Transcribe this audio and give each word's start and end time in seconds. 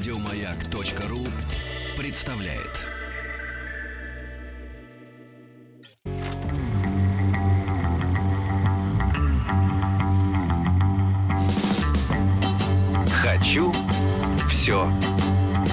Радиомаяк.ру 0.00 1.18
представляет. 1.98 2.80
Хочу 13.12 13.70
все 14.48 14.86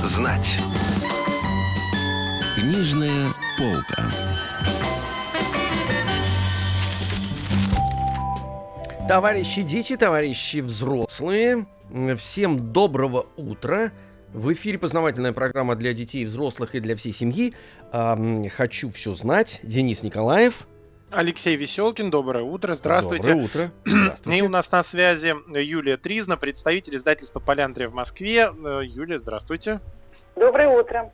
знать. 0.03 0.59
Книжная 2.57 3.29
полка. 3.57 4.11
Товарищи 9.07 9.61
дети, 9.61 9.95
товарищи 9.95 10.57
взрослые, 10.57 11.65
всем 12.17 12.73
доброго 12.73 13.27
утра. 13.37 13.93
В 14.33 14.51
эфире 14.53 14.77
познавательная 14.77 15.33
программа 15.33 15.75
для 15.75 15.93
детей, 15.93 16.25
взрослых 16.25 16.75
и 16.75 16.79
для 16.79 16.95
всей 16.95 17.13
семьи. 17.13 17.53
Ам, 17.91 18.47
Хочу 18.49 18.91
все 18.91 19.13
знать. 19.13 19.59
Денис 19.63 20.03
Николаев. 20.03 20.67
Алексей 21.09 21.55
Веселкин, 21.55 22.09
доброе 22.09 22.43
утро, 22.43 22.73
здравствуйте. 22.75 23.29
Доброе 23.29 23.45
утро. 23.45 23.71
И 23.85 23.89
Здравствуйте. 23.89 24.43
у 24.43 24.49
нас 24.49 24.69
на 24.71 24.83
связи 24.83 25.33
Юлия 25.57 25.95
Тризна, 25.95 26.35
представитель 26.35 26.97
издательства 26.97 27.39
«Поляндрия» 27.39 27.87
в 27.87 27.93
Москве. 27.93 28.49
Э, 28.51 28.81
Юлия, 28.83 29.17
здравствуйте. 29.17 29.79
Доброе 30.35 30.67
утро. 30.67 31.13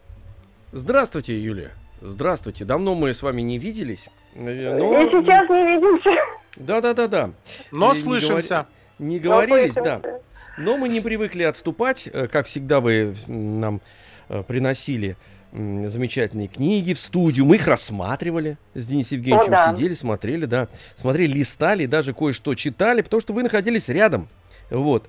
Здравствуйте, 0.71 1.39
Юлия. 1.39 1.71
Здравствуйте. 2.01 2.65
Давно 2.65 2.95
мы 2.95 3.13
с 3.13 3.21
вами 3.21 3.41
не 3.43 3.59
виделись. 3.59 4.07
Э, 4.33 4.77
но- 4.79 5.01
И 5.03 5.09
сейчас 5.11 5.47
не 5.47 5.63
видимся. 5.75 6.19
Да-да-да-да. 6.55 7.29
Но 7.71 7.91
И 7.91 7.93
не 7.95 7.99
слышимся. 8.01 8.65
Не 8.97 9.17
но 9.19 9.23
говорились, 9.23 9.75
да. 9.75 9.99
слышимся. 10.01 10.21
Но 10.57 10.77
мы 10.77 10.89
не 10.89 11.01
привыкли 11.01 11.43
отступать. 11.43 12.07
Э, 12.11 12.27
Как 12.27 12.45
всегда, 12.47 12.79
вы 12.79 13.15
м, 13.27 13.59
нам 13.59 13.81
э, 14.29 14.43
приносили 14.43 15.15
замечательные 15.51 16.47
книги 16.47 16.93
в 16.93 16.99
студию. 16.99 17.45
Мы 17.45 17.57
их 17.57 17.67
рассматривали 17.67 18.57
с 18.73 18.87
Денисом 18.87 19.19
Евгеньевичем. 19.19 19.51
да. 19.51 19.75
Сидели, 19.75 19.93
смотрели, 19.93 20.45
да. 20.45 20.67
Смотрели, 20.95 21.31
листали, 21.33 21.85
даже 21.85 22.13
кое-что 22.13 22.55
читали, 22.55 23.01
потому 23.03 23.21
что 23.21 23.33
вы 23.33 23.43
находились 23.43 23.87
рядом. 23.87 24.27
Вот. 24.71 25.07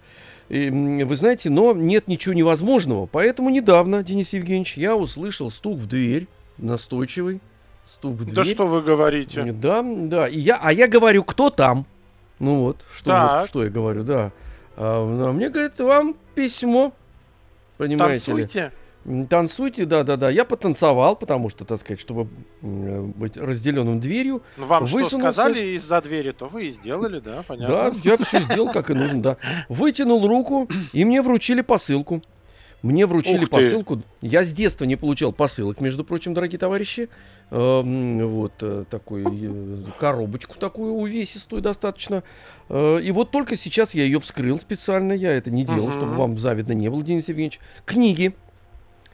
И, 0.51 0.69
вы 0.69 1.17
знаете, 1.17 1.48
но 1.48 1.73
нет 1.73 2.08
ничего 2.08 2.34
невозможного. 2.34 3.06
Поэтому 3.06 3.48
недавно, 3.48 4.03
Денис 4.03 4.34
Евгеньевич, 4.34 4.77
я 4.77 4.95
услышал 4.97 5.51
стук 5.51 5.79
в 5.79 5.86
дверь, 5.86 6.27
настойчивый 6.58 7.41
стук 7.86 8.12
в 8.17 8.25
дверь. 8.25 8.34
Да 8.34 8.45
что 8.45 8.67
вы 8.67 8.83
говорите? 8.83 9.45
Да, 9.51 9.83
да. 9.83 10.29
И 10.29 10.39
я, 10.39 10.58
а 10.62 10.73
я 10.75 10.89
говорю, 10.89 11.25
кто 11.25 11.48
там? 11.48 11.86
Ну 12.39 12.61
вот, 12.64 12.84
что, 12.95 13.39
вот, 13.41 13.48
что 13.48 13.64
я 13.64 13.70
говорю, 13.70 14.03
да. 14.05 14.31
А, 14.77 15.03
а 15.28 15.33
мне 15.33 15.48
говорит, 15.48 15.78
вам 15.78 16.17
письмо. 16.34 16.92
Понимаете 17.77 18.33
ли? 18.33 18.39
Танцуйте. 18.42 18.72
М, 19.06 19.27
Танцуйте, 19.27 19.84
да, 19.84 20.03
да, 20.03 20.17
да. 20.17 20.30
Я 20.30 20.44
потанцевал, 20.44 21.14
потому 21.17 21.50
что, 21.50 21.64
так 21.64 21.78
сказать, 21.78 22.00
чтобы 22.00 22.27
быть 22.62 23.36
разделенным 23.36 24.00
дверью. 24.00 24.42
Ну, 24.56 24.64
Вам 24.67 24.86
что 24.86 24.98
Высунулся. 24.98 25.33
сказали 25.33 25.75
из-за 25.77 26.00
двери, 26.00 26.33
то 26.33 26.47
вы 26.47 26.67
и 26.67 26.70
сделали, 26.70 27.20
да, 27.20 27.36
Да, 27.36 27.42
понятно. 27.42 27.92
я 28.02 28.17
все 28.17 28.41
сделал, 28.41 28.70
как 28.72 28.91
и 28.91 28.95
нужно, 28.95 29.20
да. 29.22 29.36
Вытянул 29.69 30.27
руку, 30.27 30.69
и 30.92 31.05
мне 31.05 31.20
вручили 31.20 31.61
посылку. 31.61 32.22
Мне 32.85 33.07
вручили 33.07 33.39
Ух 33.39 33.45
ты. 33.45 33.51
посылку. 33.51 34.03
Я 34.21 34.45
с 34.45 34.53
детства 34.53 34.85
не 34.85 34.97
получал 34.97 35.33
посылок, 35.33 35.81
между 35.81 36.05
прочим, 36.05 36.35
дорогие 36.35 36.59
товарищи. 36.59 37.09
Эм, 37.51 38.29
вот 38.29 38.53
э, 38.61 38.85
такую 38.91 39.89
э, 39.89 39.91
коробочку 39.99 40.59
такую 40.59 40.93
увесистую 40.93 41.63
достаточно. 41.63 42.23
Э, 42.69 43.01
и 43.03 43.11
вот 43.11 43.31
только 43.31 43.57
сейчас 43.57 43.95
я 43.95 44.05
ее 44.05 44.21
вскрыл 44.21 44.59
специально. 44.59 45.15
Я 45.15 45.33
это 45.33 45.51
не 45.51 45.65
делал, 45.65 45.87
Мгм. 45.89 45.93
чтобы 45.97 46.15
вам 46.17 46.37
завидно 46.37 46.73
не 46.75 46.91
было, 46.91 47.03
Денис 47.03 47.27
Евгеньевич. 47.27 47.59
Книги. 47.87 48.37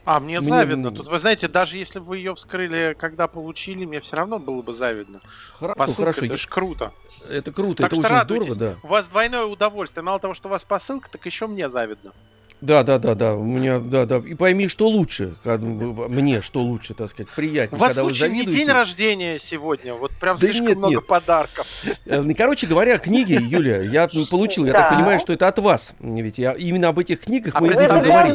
А, 0.03 0.19
мне 0.19 0.41
Мне, 0.41 0.49
завидно. 0.49 0.91
Тут, 0.91 1.07
вы 1.07 1.17
знаете, 1.17 1.47
даже 1.47 1.77
если 1.77 1.99
бы 1.99 2.05
вы 2.07 2.17
ее 2.17 2.35
вскрыли, 2.35 2.93
когда 2.99 3.29
получили, 3.29 3.85
мне 3.85 4.01
все 4.01 4.17
равно 4.17 4.37
было 4.37 4.61
бы 4.61 4.73
завидно. 4.73 5.21
Хоро- 5.57 5.69
ну, 5.69 5.75
Посылка, 5.75 6.11
хорошо, 6.11 6.25
это 6.25 6.35
ж 6.35 6.47
круто. 6.47 6.91
это 7.29 7.53
круто, 7.53 7.83
Так 7.83 7.93
это 7.93 7.95
что 7.95 8.01
очень 8.05 8.15
радуйтесь. 8.17 8.53
здорово, 8.53 8.75
да. 8.81 8.85
У 8.85 8.91
вас 8.91 9.07
двойное 9.07 9.45
удовольствие. 9.45 10.03
Мало 10.03 10.19
того, 10.19 10.33
что 10.33 10.49
у 10.49 10.51
вас 10.51 10.65
посылка, 10.65 11.09
так 11.09 11.25
еще 11.25 11.47
мне 11.47 11.69
завидно. 11.69 12.11
Да, 12.61 12.83
да, 12.83 12.99
да, 12.99 13.15
да. 13.15 13.33
У 13.35 13.43
меня, 13.43 13.79
да, 13.79 14.05
да. 14.05 14.17
И 14.17 14.35
пойми, 14.35 14.67
что 14.67 14.87
лучше. 14.87 15.33
как 15.43 15.59
Мне 15.61 16.41
что 16.41 16.61
лучше, 16.61 16.93
так 16.93 17.09
сказать, 17.09 17.27
У 17.31 17.35
приятнее. 17.35 17.79
вас 17.79 17.89
когда 17.95 18.03
вы 18.03 18.13
случай 18.13 18.31
не 18.33 18.45
день 18.45 18.69
рождения 18.69 19.39
сегодня, 19.39 19.95
вот 19.95 20.11
прям 20.11 20.37
Да 20.37 20.45
слишком 20.45 20.67
нет, 20.67 20.77
много 20.77 20.95
нет. 20.95 21.07
подарков. 21.07 21.65
Э, 22.05 22.21
ну, 22.21 22.35
Короче 22.35 22.67
говоря, 22.67 22.99
книги, 22.99 23.33
Юлия, 23.33 23.81
я 23.81 24.07
получил, 24.29 24.65
я 24.65 24.73
Да. 24.73 24.81
так 24.83 24.95
понимаю, 24.97 25.19
что 25.19 25.33
это 25.33 25.47
от 25.47 25.57
вас. 25.57 25.93
Ведь 25.99 26.37
я 26.37 26.51
именно 26.53 26.89
об 26.89 26.99
этих 26.99 27.21
книгах 27.21 27.55
А 27.55 27.61
мы 27.61 27.67
и 27.67 27.73
будем 27.73 28.01
говорить. 28.01 28.33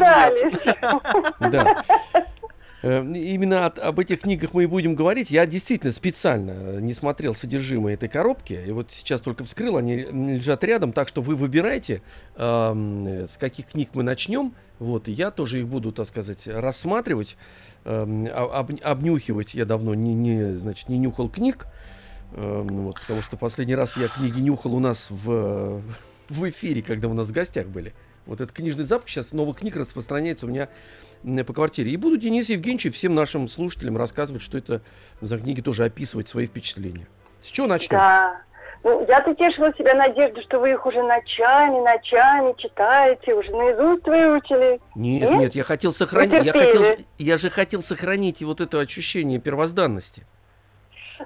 Да. 1.40 1.84
Э, 2.86 3.00
Именно 3.04 3.66
от- 3.66 3.80
об 3.80 3.98
этих 3.98 4.20
книгах 4.20 4.54
мы 4.54 4.62
и 4.62 4.66
будем 4.66 4.94
говорить. 4.94 5.30
Я 5.30 5.44
действительно 5.46 5.92
специально 5.92 6.52
э, 6.52 6.80
не 6.80 6.94
смотрел 6.94 7.34
содержимое 7.34 7.94
этой 7.94 8.08
коробки. 8.08 8.62
И 8.66 8.70
вот 8.70 8.92
сейчас 8.92 9.20
только 9.20 9.42
вскрыл, 9.42 9.76
они 9.76 9.96
лежат 9.96 10.62
рядом. 10.62 10.92
Так 10.92 11.08
что 11.08 11.20
вы 11.20 11.34
выбирайте, 11.34 12.02
э, 12.36 13.26
с 13.28 13.36
каких 13.38 13.66
книг 13.66 13.90
мы 13.94 14.04
начнем. 14.04 14.54
Вот, 14.78 15.08
и 15.08 15.12
я 15.12 15.30
тоже 15.32 15.60
их 15.60 15.66
буду, 15.66 15.90
так 15.90 16.06
сказать, 16.06 16.46
рассматривать, 16.46 17.36
а- 17.84 18.50
об- 18.52 18.78
обнюхивать. 18.82 19.54
Я 19.54 19.64
давно 19.64 19.94
не, 19.94 20.14
не, 20.14 20.54
значит, 20.54 20.88
не 20.88 20.98
нюхал 20.98 21.28
книг. 21.28 21.66
Эм, 22.34 22.84
вот, 22.86 22.96
потому 23.00 23.22
что 23.22 23.36
последний 23.36 23.74
раз 23.74 23.96
я 23.96 24.08
книги 24.08 24.38
нюхал 24.38 24.74
у 24.74 24.80
нас 24.80 25.06
в, 25.10 25.80
в 26.28 26.48
эфире, 26.50 26.82
когда 26.82 27.08
у 27.08 27.14
нас 27.14 27.28
в 27.28 27.32
гостях 27.32 27.68
были. 27.68 27.94
Вот 28.26 28.40
этот 28.40 28.54
книжный 28.54 28.84
запах 28.84 29.08
сейчас 29.08 29.32
новых 29.32 29.58
книг 29.58 29.76
распространяется 29.76 30.46
у 30.46 30.48
меня 30.50 30.68
по 31.22 31.52
квартире. 31.52 31.90
И 31.90 31.96
буду 31.96 32.16
Денис 32.16 32.48
Евгеньевич 32.48 32.86
и 32.86 32.90
всем 32.90 33.14
нашим 33.14 33.48
слушателям 33.48 33.96
рассказывать, 33.96 34.42
что 34.42 34.58
это 34.58 34.80
за 35.20 35.38
книги, 35.38 35.60
тоже 35.60 35.84
описывать 35.84 36.28
свои 36.28 36.46
впечатления. 36.46 37.06
С 37.40 37.46
чего 37.46 37.66
начнем? 37.66 37.98
Да. 37.98 38.40
Ну, 38.84 39.04
я-то 39.08 39.34
тешила 39.34 39.72
себя 39.74 39.94
надеждой, 39.94 40.44
что 40.44 40.60
вы 40.60 40.70
их 40.70 40.86
уже 40.86 41.02
ночами, 41.02 41.80
ночами 41.80 42.54
читаете, 42.56 43.34
уже 43.34 43.50
наизусть 43.50 44.06
выучили. 44.06 44.80
Нет, 44.94 45.28
Нет? 45.28 45.38
нет, 45.40 45.54
я 45.56 45.64
хотел 45.64 45.92
сохранить, 45.92 46.44
я 46.44 46.52
хотел, 46.52 46.84
я 47.18 47.38
же 47.38 47.50
хотел 47.50 47.82
сохранить 47.82 48.42
вот 48.42 48.60
это 48.60 48.78
ощущение 48.78 49.40
первозданности. 49.40 50.24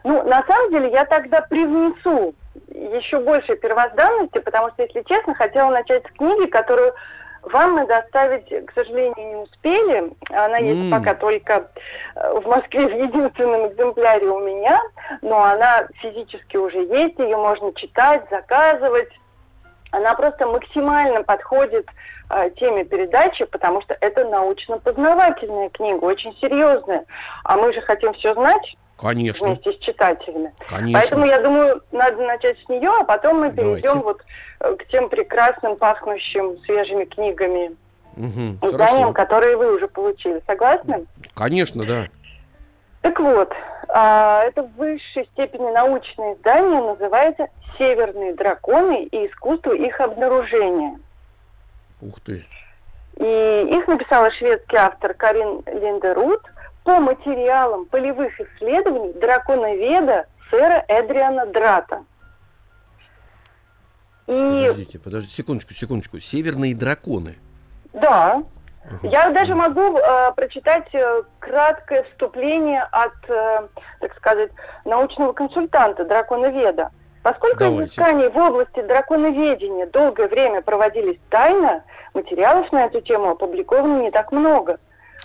Ну, 0.05 0.23
на 0.27 0.43
самом 0.47 0.71
деле, 0.71 0.91
я 0.91 1.05
тогда 1.05 1.43
привнесу 1.43 2.35
еще 2.69 3.21
больше 3.21 3.57
первозданности, 3.57 4.39
потому 4.39 4.71
что, 4.71 4.83
если 4.85 5.03
честно, 5.03 5.35
хотела 5.35 5.71
начать 5.71 6.05
с 6.07 6.13
книги, 6.17 6.49
которую 6.49 6.95
вам 7.43 7.73
мы 7.73 7.87
доставить, 7.87 8.49
к 8.67 8.73
сожалению, 8.75 9.15
не 9.17 9.37
успели. 9.37 10.13
Она 10.31 10.59
есть 10.59 10.91
пока 10.91 11.15
только 11.15 11.71
э, 12.15 12.41
в 12.41 12.47
Москве 12.47 12.87
в 12.89 12.93
единственном 12.93 13.69
экземпляре 13.69 14.27
у 14.29 14.41
меня, 14.41 14.81
но 15.23 15.43
она 15.43 15.87
физически 16.01 16.57
уже 16.57 16.79
есть, 16.79 17.19
ее 17.19 17.37
можно 17.37 17.73
читать, 17.75 18.25
заказывать. 18.31 19.11
Она 19.93 20.15
просто 20.15 20.47
максимально 20.47 21.23
подходит 21.23 21.89
э, 22.31 22.51
теме 22.57 22.85
передачи, 22.85 23.45
потому 23.45 23.81
что 23.83 23.97
это 24.01 24.25
научно-познавательная 24.25 25.71
книга, 25.71 26.05
очень 26.05 26.37
серьезная. 26.41 27.05
А 27.45 27.57
мы 27.57 27.73
же 27.73 27.81
хотим 27.81 28.13
все 28.15 28.35
знать 28.35 28.77
Конечно, 29.01 29.47
вместе 29.49 29.73
с 29.73 29.79
читателями. 29.79 30.53
конечно. 30.69 30.99
Поэтому 31.01 31.27
я 31.27 31.41
думаю, 31.41 31.83
надо 31.91 32.19
начать 32.23 32.59
с 32.65 32.69
нее, 32.69 32.91
а 33.01 33.05
потом 33.05 33.41
мы 33.41 33.51
Давайте. 33.51 33.83
перейдем 33.83 34.03
вот 34.03 34.23
э, 34.61 34.75
к 34.77 34.87
тем 34.89 35.09
прекрасным, 35.09 35.77
пахнущим 35.77 36.59
свежими 36.65 37.05
книгами, 37.05 37.77
Мгм, 38.17 38.59
изданиям, 38.63 39.13
хорошо. 39.13 39.13
которые 39.15 39.57
вы 39.57 39.75
уже 39.77 39.89
получили. 39.89 40.43
Согласны? 40.47 41.07
Конечно, 41.35 41.85
да. 41.87 42.09
Так 43.01 43.19
вот, 43.21 43.51
а, 43.89 44.45
это 44.45 44.65
в 44.65 44.73
высшей 44.77 45.25
степени 45.33 45.71
научное 45.71 46.35
издание, 46.35 46.83
называется 46.83 47.47
«Северные 47.79 48.35
драконы 48.35 49.05
и 49.05 49.27
искусство 49.27 49.73
их 49.73 49.99
обнаружения». 50.01 50.99
Ух 52.03 52.21
ты. 52.21 52.45
И 53.17 53.69
их 53.71 53.87
написала 53.89 54.31
шведский 54.33 54.77
автор 54.77 55.15
Карин 55.15 55.63
Линдерут 55.67 56.43
по 56.85 57.01
материалам 57.01 57.87
полевых 57.87 58.41
исследований 58.41 59.13
драконоведа 59.15 60.27
сэра 60.51 60.85
Эдриана 60.89 61.47
Драта. 61.47 62.05
И 64.27 64.33
Подождите, 64.33 64.99
подождите, 64.99 65.35
секундочку, 65.35 65.75
секундочку. 65.75 66.19
Северные 66.21 66.75
драконы. 66.75 67.39
да, 67.93 68.43
я 69.03 69.31
даже 69.31 69.55
могу 69.55 69.99
э, 69.99 70.33
прочитать 70.35 70.89
э, 70.95 71.23
краткое 71.39 72.05
вступление 72.05 72.83
от, 72.91 73.13
э, 73.29 73.69
так 74.01 74.17
сказать, 74.17 74.51
научного 74.85 75.33
консультанта 75.33 76.05
драконоведа. 76.05 76.91
Поскольку 77.23 77.59
Давайте. 77.59 77.87
изыскания 77.87 78.31
в 78.31 78.37
области 78.37 78.81
драконоведения 78.81 79.87
долгое 79.87 80.29
время 80.29 80.63
проводились 80.63 81.19
тайно, 81.29 81.85
материалов 82.15 82.73
на 82.73 82.87
эту 82.87 83.01
тему 83.03 83.31
опубликовано 83.31 84.01
не 84.01 84.11
так 84.11 84.33
много. 84.33 84.79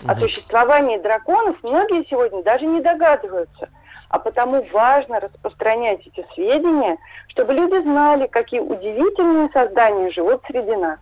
О 0.04 0.14
существовании 0.20 0.98
драконов 0.98 1.56
многие 1.62 2.04
сегодня 2.08 2.42
даже 2.42 2.66
не 2.66 2.80
догадываются. 2.80 3.68
А 4.08 4.18
потому 4.18 4.64
важно 4.72 5.20
распространять 5.20 6.06
эти 6.06 6.24
сведения, 6.34 6.96
чтобы 7.28 7.54
люди 7.54 7.82
знали, 7.82 8.26
какие 8.28 8.60
удивительные 8.60 9.48
создания 9.52 10.10
живут 10.12 10.42
среди 10.46 10.76
нас. 10.76 10.98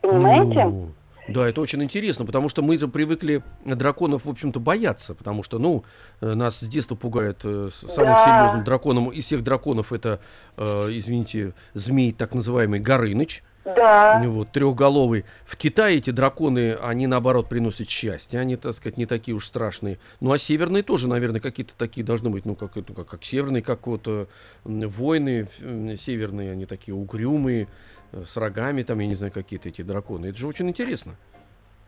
Понимаете? 0.00 0.64
Ну, 0.64 0.88
Да, 1.28 1.48
это 1.48 1.60
очень 1.60 1.82
интересно, 1.82 2.24
потому 2.24 2.48
что 2.48 2.62
мы 2.62 2.78
же 2.78 2.86
привыкли 2.86 3.42
драконов, 3.64 4.26
в 4.26 4.30
общем-то, 4.30 4.60
бояться, 4.60 5.12
потому 5.12 5.42
что, 5.42 5.58
ну, 5.58 5.82
э, 6.20 6.34
нас 6.34 6.60
с 6.60 6.68
детства 6.68 6.94
пугает 6.94 7.40
э, 7.44 7.68
самым 7.72 8.14
Да. 8.14 8.24
серьезным 8.24 8.62
драконом 8.62 9.08
из 9.10 9.24
всех 9.24 9.42
драконов 9.42 9.92
это, 9.92 10.20
э, 10.56 10.62
извините, 10.90 11.52
змей 11.74 12.12
так 12.12 12.32
называемый 12.32 12.78
Горыныч, 12.78 13.42
Да. 13.74 14.22
вот, 14.26 14.52
трехголовый. 14.52 15.24
В 15.44 15.56
Китае 15.56 15.98
эти 15.98 16.10
драконы, 16.10 16.74
они 16.74 17.06
наоборот 17.08 17.48
приносят 17.48 17.88
счастье, 17.88 18.38
они, 18.38 18.56
так 18.56 18.74
сказать, 18.74 18.96
не 18.96 19.06
такие 19.06 19.34
уж 19.34 19.44
страшные. 19.46 19.98
Ну, 20.20 20.30
а 20.32 20.38
северные 20.38 20.84
тоже, 20.84 21.08
наверное, 21.08 21.40
какие-то 21.40 21.76
такие 21.76 22.06
должны 22.06 22.30
быть, 22.30 22.44
ну, 22.46 22.54
как, 22.54 22.76
это, 22.76 22.94
как, 22.94 23.08
как 23.08 23.24
северные, 23.24 23.62
как 23.62 23.86
вот 23.88 24.02
э, 24.06 24.26
м, 24.64 24.88
воины 24.88 25.48
э, 25.58 25.96
северные, 25.98 26.52
они 26.52 26.64
такие 26.66 26.94
угрюмые, 26.94 27.66
э, 28.12 28.22
с 28.24 28.36
рогами 28.36 28.82
там, 28.82 29.00
я 29.00 29.08
не 29.08 29.16
знаю, 29.16 29.32
какие-то 29.32 29.68
эти 29.68 29.82
драконы. 29.82 30.26
Это 30.26 30.38
же 30.38 30.46
очень 30.46 30.68
интересно. 30.68 31.16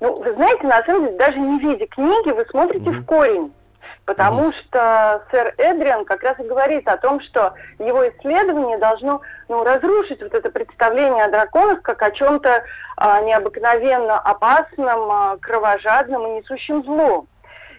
Ну, 0.00 0.16
вы 0.16 0.32
знаете, 0.34 0.66
на 0.66 0.82
самом 0.84 1.06
деле, 1.06 1.18
даже 1.18 1.38
не 1.38 1.58
видя 1.60 1.86
книги, 1.86 2.30
вы 2.32 2.44
смотрите 2.50 2.90
Мгм. 2.90 3.02
в 3.02 3.06
корень. 3.06 3.52
Потому 4.08 4.52
что 4.52 5.22
сэр 5.30 5.52
Эдриан 5.58 6.06
как 6.06 6.22
раз 6.22 6.40
и 6.40 6.42
говорит 6.42 6.88
о 6.88 6.96
том, 6.96 7.20
что 7.20 7.52
его 7.78 8.08
исследование 8.08 8.78
должно 8.78 9.20
ну, 9.50 9.62
разрушить 9.62 10.22
вот 10.22 10.32
это 10.32 10.48
представление 10.48 11.24
о 11.24 11.30
драконах 11.30 11.82
как 11.82 12.00
о 12.00 12.10
чем-то 12.10 12.64
а, 12.96 13.20
необыкновенно 13.20 14.18
опасном, 14.18 15.10
а, 15.10 15.36
кровожадном 15.36 16.26
и 16.26 16.38
несущем 16.38 16.82
зло. 16.84 17.26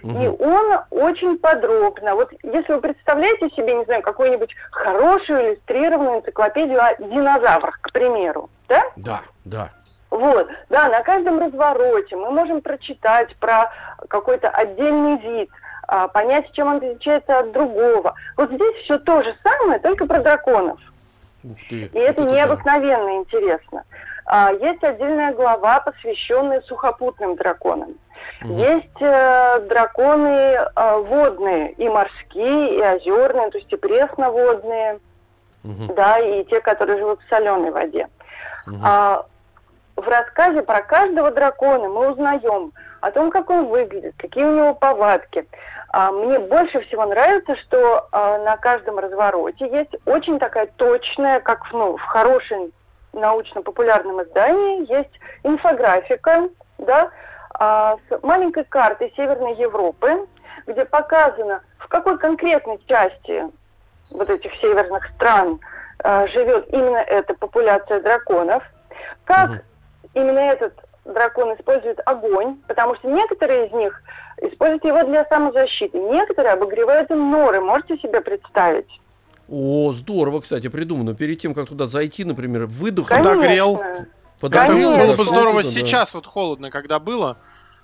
И 0.03 0.27
он 0.27 0.79
очень 0.91 1.39
подробно, 1.39 2.13
вот 2.13 2.31
если 2.43 2.73
вы 2.73 2.79
представляете 2.79 3.49
себе, 3.49 3.73
не 3.73 3.85
знаю, 3.85 4.03
какую-нибудь 4.03 4.55
хорошую 4.71 5.41
иллюстрированную 5.41 6.19
энциклопедию 6.19 6.79
о 6.79 6.95
динозаврах, 6.95 7.81
к 7.81 7.91
примеру, 7.91 8.51
да? 8.67 8.83
Да, 8.95 9.21
да. 9.45 9.71
Вот, 10.09 10.47
да, 10.69 10.89
на 10.89 11.01
каждом 11.01 11.39
развороте 11.39 12.15
мы 12.15 12.31
можем 12.31 12.61
прочитать 12.61 13.35
про 13.37 13.71
какой-то 14.07 14.49
отдельный 14.49 15.17
вид, 15.17 15.49
понять, 16.13 16.51
чем 16.53 16.67
он 16.67 16.77
отличается 16.77 17.39
от 17.39 17.51
другого. 17.51 18.13
Вот 18.37 18.51
здесь 18.51 18.75
все 18.83 18.99
то 18.99 19.23
же 19.23 19.35
самое, 19.43 19.79
только 19.79 20.05
про 20.05 20.21
драконов. 20.21 20.79
Ты. 21.69 21.85
И 21.85 21.97
это 21.99 22.21
Вот 22.21 22.29
да. 22.29 22.35
необыкновенно 22.35 23.15
интересно. 23.17 23.83
А, 24.25 24.51
Есть 24.51 24.83
отдельная 24.83 25.33
глава, 25.33 25.79
посвященная 25.79 26.61
сухопутным 26.61 27.35
драконам. 27.35 27.95
Мгм. 28.41 28.57
Есть 28.57 29.01
э, 29.01 29.59
драконы 29.69 30.27
э, 30.27 30.97
водные, 31.07 31.71
и 31.71 31.89
морские, 31.89 32.75
и 32.77 32.81
озерные, 32.81 33.49
то 33.49 33.57
есть 33.57 33.71
и 33.71 33.75
пресноводные, 33.77 34.99
Мгм. 35.63 35.95
да, 35.95 36.19
и 36.19 36.43
те, 36.45 36.61
которые 36.61 36.99
живут 36.99 37.19
в 37.21 37.29
соленой 37.29 37.71
воде. 37.71 38.07
Мгм. 38.67 38.81
А 38.83 39.25
в 39.95 40.07
рассказе 40.07 40.61
про 40.61 40.81
каждого 40.81 41.31
дракона 41.31 41.87
мы 41.89 42.11
узнаем 42.11 42.71
о 43.01 43.11
том, 43.11 43.31
как 43.31 43.49
он 43.49 43.65
выглядит, 43.67 44.13
какие 44.17 44.43
у 44.43 44.51
него 44.55 44.73
повадки. 44.75 45.45
А, 45.91 46.11
мне 46.11 46.39
больше 46.39 46.81
всего 46.81 47.05
нравится, 47.05 47.55
что 47.55 48.07
а, 48.11 48.37
на 48.39 48.57
каждом 48.57 48.99
развороте 48.99 49.67
есть 49.67 49.95
очень 50.05 50.37
такая 50.37 50.67
точная, 50.77 51.39
как 51.39 51.65
в, 51.65 51.73
ну, 51.73 51.97
в 51.97 52.01
хорошем 52.01 52.71
научно-популярном 53.13 54.21
издании, 54.21 54.91
есть 54.91 55.19
инфографика, 55.43 56.49
да, 56.77 57.09
а, 57.55 57.97
с 58.07 58.23
маленькой 58.23 58.65
картой 58.65 59.11
Северной 59.15 59.55
Европы, 59.55 60.27
где 60.67 60.85
показано, 60.85 61.61
в 61.79 61.87
какой 61.87 62.19
конкретной 62.19 62.79
части 62.87 63.45
вот 64.11 64.29
этих 64.29 64.53
северных 64.55 65.07
стран 65.15 65.59
живет 66.31 66.67
именно 66.69 66.97
эта 66.97 67.33
популяция 67.33 67.99
драконов, 67.99 68.63
как 69.25 69.49
Мгм. 69.49 69.61
именно 70.13 70.39
этот 70.39 70.73
дракон 71.03 71.53
использует 71.55 71.99
огонь, 72.05 72.57
потому 72.67 72.95
что 72.95 73.09
некоторые 73.09 73.67
из 73.67 73.73
них 73.73 74.01
используют 74.41 74.85
его 74.85 75.03
для 75.03 75.25
самозащиты, 75.25 75.97
некоторые 75.97 76.53
обогревают 76.53 77.09
им 77.11 77.31
норы, 77.31 77.61
можете 77.61 77.97
себе 77.97 78.21
представить? 78.21 78.99
О, 79.49 79.93
здорово, 79.93 80.41
кстати, 80.41 80.67
придумано. 80.67 81.15
Перед 81.15 81.39
тем, 81.39 81.53
как 81.53 81.67
туда 81.67 81.87
зайти, 81.87 82.23
например, 82.23 82.67
выдохнул, 82.67 83.23
Конечно. 83.23 83.35
Подогрел. 83.35 83.81
Подогрел, 84.39 84.91
Конечно. 84.91 85.07
было 85.07 85.15
бы 85.15 85.25
здорово 85.25 85.63
да. 85.63 85.69
сейчас, 85.69 86.13
вот 86.13 86.27
холодно, 86.27 86.69
когда 86.69 86.99
было. 86.99 87.37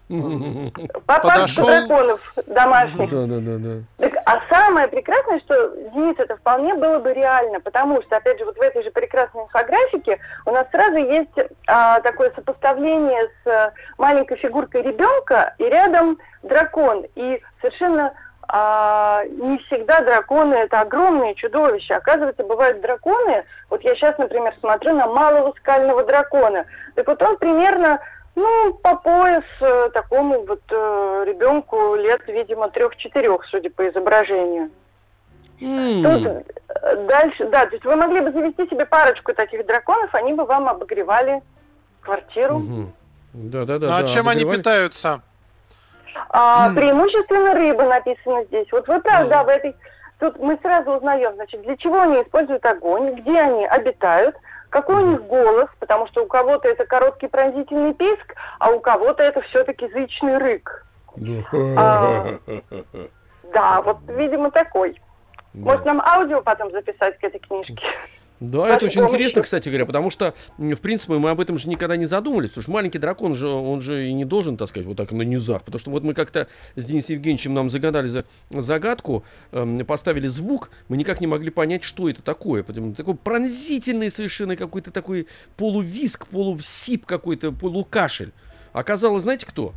По 0.07 1.19
Подошел. 1.19 1.65
парку 1.65 1.87
драконов 1.87 2.33
домашних. 2.45 3.09
Да, 3.09 3.25
да, 3.25 3.39
да, 3.39 3.57
да. 3.57 3.81
Так, 3.97 4.13
а 4.25 4.41
самое 4.53 4.87
прекрасное, 4.87 5.39
что, 5.39 5.75
Денис, 5.95 6.15
это 6.19 6.34
вполне 6.45 6.75
было 6.75 6.99
бы 6.99 7.11
реально, 7.11 7.59
потому 7.59 8.03
что, 8.03 8.17
опять 8.17 8.37
же, 8.37 8.45
вот 8.45 8.55
в 8.55 8.61
этой 8.61 8.83
же 8.83 8.91
прекрасной 8.91 9.45
инфографике 9.45 10.19
у 10.45 10.51
нас 10.51 10.67
сразу 10.69 10.97
есть 10.97 11.33
а, 11.65 11.99
такое 12.01 12.31
сопоставление 12.35 13.23
с 13.23 13.47
а, 13.47 13.73
маленькой 13.97 14.37
фигуркой 14.37 14.83
ребенка 14.83 15.55
и 15.57 15.63
рядом 15.63 16.19
дракон. 16.43 17.07
И 17.15 17.41
совершенно 17.61 18.13
а, 18.47 19.23
не 19.25 19.57
всегда 19.57 20.01
драконы 20.01 20.53
это 20.53 20.81
огромные 20.81 21.33
чудовища. 21.33 21.95
Оказывается, 21.95 22.43
бывают 22.43 22.79
драконы. 22.79 23.43
Вот 23.71 23.81
я 23.81 23.95
сейчас, 23.95 24.15
например, 24.19 24.53
смотрю 24.59 24.93
на 24.93 25.07
малого 25.07 25.51
скального 25.57 26.03
дракона. 26.03 26.67
Так 26.93 27.07
вот 27.07 27.23
он 27.23 27.37
примерно 27.37 27.99
ну, 28.35 28.73
по 28.83 28.97
пояс 28.97 29.45
э, 29.61 29.89
такому 29.95 30.45
вот 30.45 30.61
э, 30.69 31.23
ребенку 31.25 31.95
лет, 31.95 32.21
видимо, 32.27 32.69
трех-четырех, 32.69 33.45
судя 33.45 33.71
по 33.71 33.89
изображению. 33.89 34.69
М, 35.61 36.03
То 36.03 36.11
есть, 36.11 36.25
э, 36.69 37.05
дальше, 37.07 37.47
да, 37.49 37.65
то 37.65 37.73
есть 37.73 37.85
вы 37.85 37.95
могли 37.95 38.21
бы 38.21 38.31
завести 38.31 38.67
себе 38.69 38.85
парочку 38.85 39.33
таких 39.33 39.65
драконов, 39.65 40.13
они 40.13 40.33
бы 40.33 40.45
вам 40.45 40.67
обогревали 40.67 41.41
квартиру. 42.01 42.61
Да, 43.33 43.65
да, 43.65 43.79
да. 43.79 43.87
Ну 43.87 43.93
а 43.95 44.01
да, 44.01 44.07
чем 44.07 44.27
они 44.29 44.43
питаются? 44.45 45.21
А, 46.29 46.73
преимущественно 46.73 47.53
рыба 47.53 47.83
написано 47.83 48.43
здесь. 48.45 48.67
Вот 48.71 48.87
вы 48.87 48.99
правы, 49.01 49.25
Ну. 49.25 49.29
да, 49.29 49.43
в 49.43 49.49
этой... 49.49 49.75
Тут 50.19 50.39
мы 50.39 50.57
сразу 50.61 50.91
узнаем, 50.91 51.33
значит, 51.35 51.61
для 51.63 51.75
чего 51.75 51.99
они 52.01 52.21
используют 52.21 52.65
огонь, 52.65 53.15
где 53.15 53.37
они 53.37 53.65
обитают, 53.65 54.35
какой 54.69 55.03
у 55.03 55.07
них 55.07 55.23
голос, 55.25 55.67
потому 55.79 56.07
что 56.07 56.23
у 56.23 56.27
кого-то 56.27 56.69
это 56.69 56.85
короткий 56.85 57.27
пронзительный 57.27 57.93
писк, 57.93 58.33
а 58.59 58.71
у 58.71 58.79
кого-то 58.79 59.23
это 59.23 59.41
все-таки 59.41 59.89
зычный 59.91 60.37
рык. 60.37 60.85
А. 61.77 62.25
Да, 63.53 63.81
вот, 63.81 63.97
видимо, 64.07 64.51
такой. 64.51 64.99
Может, 65.63 65.85
нам 65.85 66.01
аудио 66.01 66.41
потом 66.41 66.71
записать 66.71 67.17
к 67.19 67.23
этой 67.23 67.39
книжке? 67.39 67.75
Да, 68.41 68.59
Вашей 68.59 68.75
это 68.75 68.85
очень 68.85 68.95
помощью. 68.95 69.15
интересно, 69.15 69.41
кстати 69.43 69.69
говоря, 69.69 69.85
потому 69.85 70.09
что, 70.09 70.33
в 70.57 70.75
принципе, 70.75 71.13
мы 71.13 71.29
об 71.29 71.39
этом 71.39 71.57
же 71.57 71.69
никогда 71.69 71.95
не 71.95 72.05
задумывались, 72.05 72.49
потому 72.49 72.63
что 72.63 72.71
маленький 72.71 72.99
дракон 72.99 73.33
же, 73.33 73.47
он 73.47 73.79
же 73.79 74.09
и 74.09 74.13
не 74.13 74.25
должен, 74.25 74.57
так 74.57 74.67
сказать, 74.67 74.85
вот 74.85 74.97
так 74.97 75.11
на 75.11 75.21
низах, 75.21 75.63
потому 75.63 75.79
что 75.79 75.89
вот 75.89 76.03
мы 76.03 76.13
как-то 76.13 76.47
с 76.75 76.83
Денисом 76.83 77.15
Евгеньевичем 77.15 77.53
нам 77.53 77.69
загадали 77.69 78.07
за 78.07 78.25
загадку, 78.49 79.23
эм, 79.53 79.85
поставили 79.85 80.27
звук, 80.27 80.69
мы 80.89 80.97
никак 80.97 81.21
не 81.21 81.27
могли 81.27 81.49
понять, 81.49 81.83
что 81.83 82.09
это 82.09 82.21
такое, 82.21 82.63
потому 82.63 82.93
такой 82.93 83.15
пронзительный 83.15 84.11
совершенно 84.11 84.57
какой-то 84.57 84.91
такой 84.91 85.27
полувиск, 85.55 86.27
полувсип 86.27 87.05
какой-то, 87.05 87.53
полукашель. 87.53 88.33
Оказалось, 88.73 89.23
знаете 89.23 89.45
кто? 89.45 89.73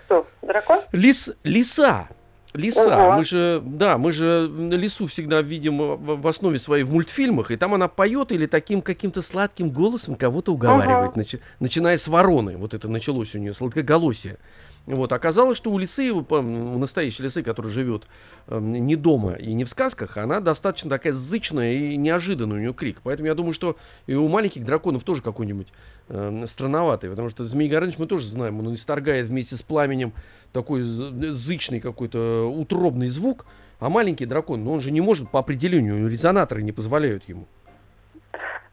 Кто? 0.00 0.26
Дракон? 0.42 0.80
Лис, 0.90 1.30
лиса. 1.44 2.08
Лиса. 2.54 3.06
Ого. 3.06 3.16
Мы 3.16 3.24
же, 3.24 3.62
да, 3.64 3.96
мы 3.96 4.12
же 4.12 4.46
лису 4.46 5.06
всегда 5.06 5.40
видим 5.40 5.78
в, 5.78 6.26
основе 6.26 6.58
своей 6.58 6.84
в 6.84 6.92
мультфильмах, 6.92 7.50
и 7.50 7.56
там 7.56 7.72
она 7.74 7.88
поет 7.88 8.30
или 8.32 8.46
таким 8.46 8.82
каким-то 8.82 9.22
сладким 9.22 9.70
голосом 9.70 10.16
кого-то 10.16 10.52
уговаривает, 10.52 11.16
начи- 11.16 11.40
начиная 11.60 11.96
с 11.96 12.08
вороны. 12.08 12.56
Вот 12.58 12.74
это 12.74 12.88
началось 12.88 13.34
у 13.34 13.38
нее, 13.38 13.54
сладкоголосие. 13.54 14.38
Вот, 14.84 15.12
оказалось, 15.12 15.56
что 15.56 15.70
у 15.70 15.78
лисы, 15.78 16.10
у 16.10 16.78
настоящей 16.78 17.22
лисы, 17.22 17.44
которая 17.44 17.72
живет 17.72 18.08
э, 18.48 18.58
не 18.58 18.96
дома 18.96 19.34
и 19.34 19.52
не 19.54 19.64
в 19.64 19.68
сказках, 19.68 20.16
она 20.16 20.40
достаточно 20.40 20.90
такая 20.90 21.12
зычная 21.12 21.74
и 21.74 21.96
неожиданная 21.96 22.56
у 22.56 22.60
нее 22.60 22.74
крик. 22.74 22.98
Поэтому 23.04 23.28
я 23.28 23.34
думаю, 23.34 23.54
что 23.54 23.76
и 24.08 24.14
у 24.14 24.26
маленьких 24.26 24.64
драконов 24.64 25.04
тоже 25.04 25.22
какой-нибудь 25.22 25.68
э, 26.08 26.44
странноватый, 26.48 27.10
потому 27.10 27.28
что 27.30 27.46
Змей 27.46 27.68
Горыныч 27.68 27.96
мы 27.98 28.06
тоже 28.06 28.26
знаем, 28.26 28.58
он 28.58 28.74
исторгает 28.74 29.26
вместе 29.26 29.56
с 29.56 29.62
пламенем 29.62 30.14
такой 30.52 30.82
зычный 30.82 31.80
какой-то 31.80 32.50
утробный 32.50 33.08
звук, 33.08 33.46
а 33.80 33.88
маленький 33.88 34.26
дракон, 34.26 34.64
ну 34.64 34.72
он 34.72 34.80
же 34.80 34.90
не 34.90 35.00
может 35.00 35.30
по 35.30 35.38
определению, 35.40 36.08
резонаторы 36.08 36.62
не 36.62 36.72
позволяют 36.72 37.28
ему. 37.28 37.46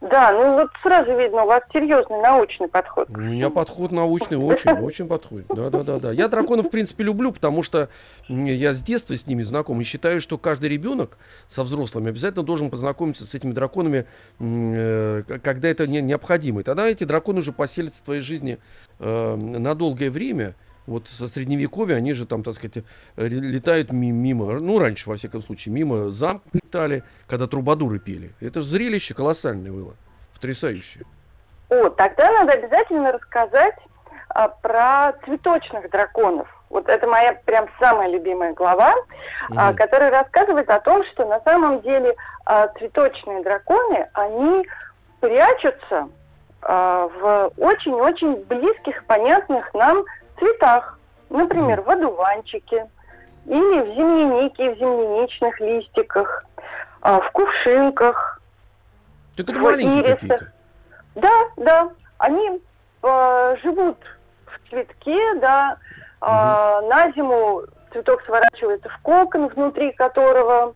Да, 0.01 0.31
ну 0.31 0.53
вот 0.53 0.69
сразу 0.81 1.17
видно, 1.17 1.43
у 1.43 1.48
вас 1.48 1.62
серьезный 1.74 2.21
научный 2.21 2.69
подход. 2.69 3.09
У 3.09 3.19
меня 3.19 3.50
подход 3.50 3.91
научный 3.91 4.38
очень, 4.38 4.71
очень 4.71 5.07
подходит. 5.07 5.48
Да, 5.50 5.69
да, 5.69 5.83
да, 5.83 6.00
да. 6.00 6.12
Я 6.13 6.29
драконов, 6.29 6.67
в 6.67 6.69
принципе, 6.69 7.03
люблю, 7.03 7.33
потому 7.33 7.63
что 7.63 7.89
я 8.29 8.74
с 8.74 8.81
детства 8.81 9.17
с 9.17 9.27
ними 9.27 9.43
знаком 9.43 9.81
и 9.81 9.83
считаю, 9.83 10.21
что 10.21 10.38
каждый 10.38 10.69
ребенок 10.69 11.17
со 11.50 11.63
взрослыми 11.63 12.09
обязательно 12.09 12.43
должен 12.43 12.69
познакомиться 12.69 13.25
с 13.25 13.36
этими 13.36 13.51
драконами, 13.51 14.05
э, 14.39 15.24
когда 15.43 15.67
это 15.67 15.86
не- 15.86 16.01
необходимо. 16.01 16.62
И 16.62 16.63
тогда 16.63 16.88
эти 16.88 17.03
драконы 17.03 17.39
уже 17.39 17.51
поселятся 17.51 18.01
в 18.01 18.05
твоей 18.05 18.21
жизни 18.21 18.57
э, 19.00 19.36
на 19.36 19.75
долгое 19.75 20.09
время. 20.09 20.55
Вот 20.89 21.08
со 21.08 21.27
средневековья 21.27 21.98
они 21.98 22.13
же 22.13 22.25
там, 22.25 22.41
так 22.43 22.55
сказать, 22.55 22.84
э, 23.15 23.27
летают 23.27 23.91
ми- 23.91 24.12
мимо, 24.12 24.53
ну, 24.60 24.79
раньше, 24.79 25.08
во 25.08 25.15
всяком 25.17 25.43
случае, 25.43 25.72
мимо 25.72 26.10
замков 26.10 26.51
летали, 26.51 27.03
когда 27.27 27.46
трубадуры 27.46 28.00
пели. 28.00 28.31
Это 28.41 28.62
же 28.63 28.67
зрелище 28.67 29.13
колоссальное 29.13 29.72
было, 29.72 29.93
потрясающее. 30.34 31.05
О, 31.69 31.89
тогда 31.89 32.31
надо 32.31 32.53
обязательно 32.53 33.12
рассказать 33.12 33.75
а, 34.29 34.48
про 34.48 35.13
цветочных 35.25 35.89
драконов. 35.91 36.48
Вот 36.72 36.89
это 36.89 37.05
моя 37.08 37.34
прям 37.46 37.67
самая 37.79 38.10
любимая 38.10 38.53
глава, 38.53 38.96
а, 39.55 39.69
Мгм. 39.69 39.75
которая 39.77 40.10
рассказывает 40.10 40.69
о 40.72 40.79
том, 40.79 41.03
что 41.12 41.25
на 41.27 41.39
самом 41.41 41.81
деле 41.81 42.15
а, 42.46 42.67
цветочные 42.79 43.43
драконы, 43.43 44.08
они 44.13 44.67
прячутся 45.19 46.10
а, 46.62 47.08
в 47.08 47.51
очень-очень 47.58 48.36
близких, 48.46 49.03
понятных 49.05 49.72
нам 49.74 50.03
цветах. 50.39 50.98
Например, 51.29 51.81
в 51.81 51.89
одуванчике 51.89 52.88
или 53.46 53.81
в 53.81 53.96
землянике, 53.96 54.74
в 54.74 54.77
земляничных 54.79 55.60
листиках, 55.60 56.43
а, 57.01 57.19
в 57.19 57.31
кувшинках. 57.31 58.41
Так 59.38 59.50
это 59.50 59.60
ирисы. 59.60 60.27
какие-то. 60.27 60.51
Да, 61.15 61.31
да, 61.58 61.89
они 62.17 62.62
э, 63.03 63.55
живут 63.63 63.98
в 64.46 64.69
цветке, 64.69 65.36
да, 65.36 65.77
а, 66.22 66.81
на 66.81 67.12
зиму 67.12 67.63
цветок 67.91 68.22
сворачивается 68.24 68.89
в 68.89 68.98
кокон, 69.01 69.48
внутри 69.48 69.91
которого 69.93 70.75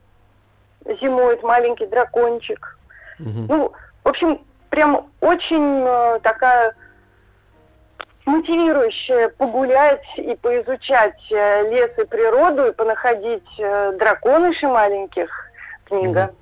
зимует 1.02 1.44
маленький 1.44 1.86
дракончик. 1.86 2.78
Мгм. 3.20 3.46
Ну, 3.48 3.74
в 4.04 4.08
общем, 4.10 4.40
прям 4.70 5.08
очень 5.22 5.84
э, 5.86 6.20
такая 6.24 6.76
мотивирующая 8.26 9.30
погулять 9.30 10.04
и 10.18 10.36
поизучать 10.36 11.20
э, 11.32 11.70
лес 11.72 11.92
и 11.98 12.06
природу, 12.06 12.68
и 12.68 12.72
понаходить 12.74 13.44
э, 13.60 13.94
драконышей 14.00 14.70
маленьких 14.70 15.30
книга. 15.86 16.34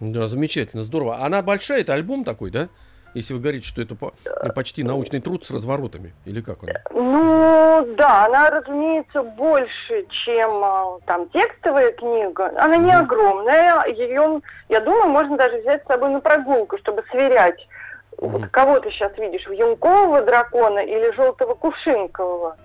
Да, 0.00 0.28
замечательно, 0.28 0.82
здорово. 0.84 1.18
Она 1.20 1.42
большая, 1.42 1.80
это 1.82 1.92
альбом 1.94 2.24
такой, 2.24 2.50
да? 2.50 2.68
Если 3.12 3.34
вы 3.34 3.40
говорите, 3.40 3.66
что 3.66 3.82
это 3.82 3.96
по- 3.96 4.12
почти 4.54 4.84
научный 4.84 5.20
труд 5.20 5.44
с 5.44 5.50
разворотами, 5.50 6.14
или 6.24 6.40
как 6.40 6.62
он? 6.62 6.68
Ну, 6.92 7.94
да, 7.96 8.26
она, 8.26 8.50
разумеется, 8.50 9.22
больше, 9.22 10.06
чем 10.24 10.50
э, 10.64 10.98
там 11.06 11.28
текстовая 11.30 11.92
книга. 11.92 12.52
Она 12.56 12.76
не 12.76 12.92
огромная, 12.92 13.84
ее, 13.86 14.40
я 14.68 14.80
думаю, 14.80 15.08
можно 15.08 15.36
даже 15.36 15.58
взять 15.58 15.82
с 15.82 15.86
собой 15.86 16.10
на 16.10 16.20
прогулку, 16.20 16.78
чтобы 16.78 17.02
сверять. 17.10 17.66
Вот 18.20 18.46
кого 18.48 18.78
ты 18.80 18.90
сейчас 18.90 19.16
видишь, 19.16 19.46
вьюнкового 19.46 20.22
дракона 20.22 20.80
или 20.80 21.14
желтого 21.16 21.54
кувшинкового? 21.54 22.56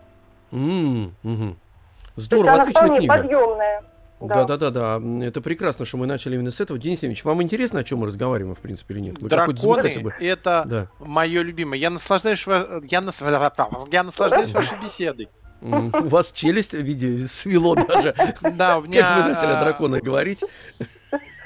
М, 0.51 1.15
мгм. 1.23 1.53
То 1.53 2.11
есть 2.17 2.27
Здорово, 2.27 2.53
она 2.53 2.63
отличная 2.63 2.81
вполне 2.83 2.97
книга. 2.99 3.13
подъемная. 3.17 3.83
Да, 4.21 4.43
да, 4.45 4.57
да, 4.57 4.69
да. 4.69 4.95
М, 4.95 5.21
Это 5.21 5.41
прекрасно, 5.41 5.85
что 5.85 5.97
мы 5.97 6.07
начали 6.07 6.35
именно 6.35 6.51
с 6.51 6.59
этого. 6.61 6.79
Денис 6.79 6.99
Евгеньевич, 6.99 7.23
вам 7.25 7.41
интересно, 7.41 7.79
о 7.79 7.83
чем 7.83 7.99
мы 7.99 8.07
разговариваем, 8.07 8.55
в 8.55 8.59
принципе, 8.59 8.95
или 8.95 9.01
нет? 9.01 9.21
Вы 9.21 9.29
Драконы 9.29 9.99
бы. 9.99 10.13
это 10.19 10.63
Да. 10.65 10.87
мое 10.99 11.41
любимое. 11.41 11.77
Я 11.79 11.89
наслаждаюсь, 11.89 12.45
я, 12.89 13.01
нас- 13.01 13.21
я 13.21 14.03
наслаждаюсь 14.03 14.53
вашей 14.53 14.77
беседой. 14.79 15.29
У 15.61 15.89
вас 16.09 16.31
челюсть, 16.31 16.73
видите, 16.73 17.27
свело 17.27 17.75
даже. 17.75 18.13
Да, 18.41 18.77
у 18.77 18.81
меня 18.83 19.01
Как 19.01 19.17
вы 19.25 19.33
начали 19.33 19.51
о 19.51 19.57
а, 19.59 19.63
драконах 19.63 20.01
говорить. 20.01 20.43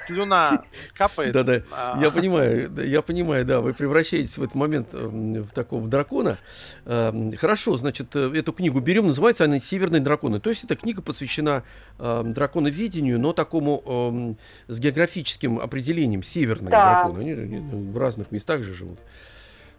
Слюна 0.09 0.63
капает. 0.95 1.33
Да, 1.33 1.43
да. 1.43 1.61
А, 1.71 1.97
Я 2.01 2.11
понимаю, 2.11 2.71
я 2.83 3.01
понимаю, 3.01 3.45
да, 3.45 3.61
вы 3.61 3.73
превращаетесь 3.73 4.37
в 4.37 4.43
этот 4.43 4.55
момент 4.55 4.93
эм, 4.93 5.43
в 5.43 5.51
такого 5.51 5.87
дракона. 5.87 6.37
Эм, 6.85 7.35
Хорошо, 7.37 7.77
значит, 7.77 8.15
э, 8.15 8.31
эту 8.35 8.51
книгу 8.53 8.79
берем, 8.79 9.07
называется 9.07 9.45
она 9.45 9.59
«Северные 9.59 10.01
драконы». 10.01 10.39
То 10.39 10.49
есть 10.49 10.63
эта 10.63 10.75
книга 10.75 11.01
посвящена 11.01 11.63
эм, 11.99 12.33
драконоведению, 12.33 13.19
но 13.19 13.33
такому 13.33 14.35
с 14.67 14.79
географическим 14.79 15.59
определением 15.59 16.23
северные 16.23 16.71
Да. 16.71 17.03
драконы. 17.03 17.19
Они 17.21 17.35
же 17.35 17.43
они 17.43 17.59
в 17.59 17.97
разных 17.97 18.31
местах 18.31 18.63
же 18.63 18.73
живут. 18.73 18.99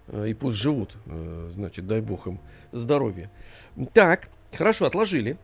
Э, 0.08 0.26
И 0.28 0.34
пусть 0.34 0.58
живут, 0.58 0.94
э, 1.06 1.50
значит, 1.54 1.86
дай 1.86 2.00
бог 2.00 2.26
им 2.26 2.40
здоровья. 2.72 3.30
Так, 3.92 4.28
хорошо, 4.56 4.86
отложили. 4.86 5.36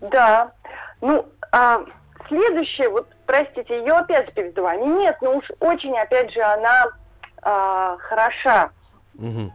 Да. 0.00 0.52
Ну, 1.00 1.26
а, 1.52 1.84
следующее, 2.28 2.88
вот, 2.88 3.08
простите, 3.34 3.78
ее 3.78 3.92
опять 3.92 4.32
перед 4.34 4.58
вами. 4.58 4.98
Нет, 5.02 5.16
ну 5.22 5.36
уж 5.36 5.44
очень, 5.60 5.96
опять 5.96 6.32
же, 6.32 6.40
она 6.42 6.88
а, 7.42 7.96
хороша. 7.98 8.70
Мгм. 9.14 9.52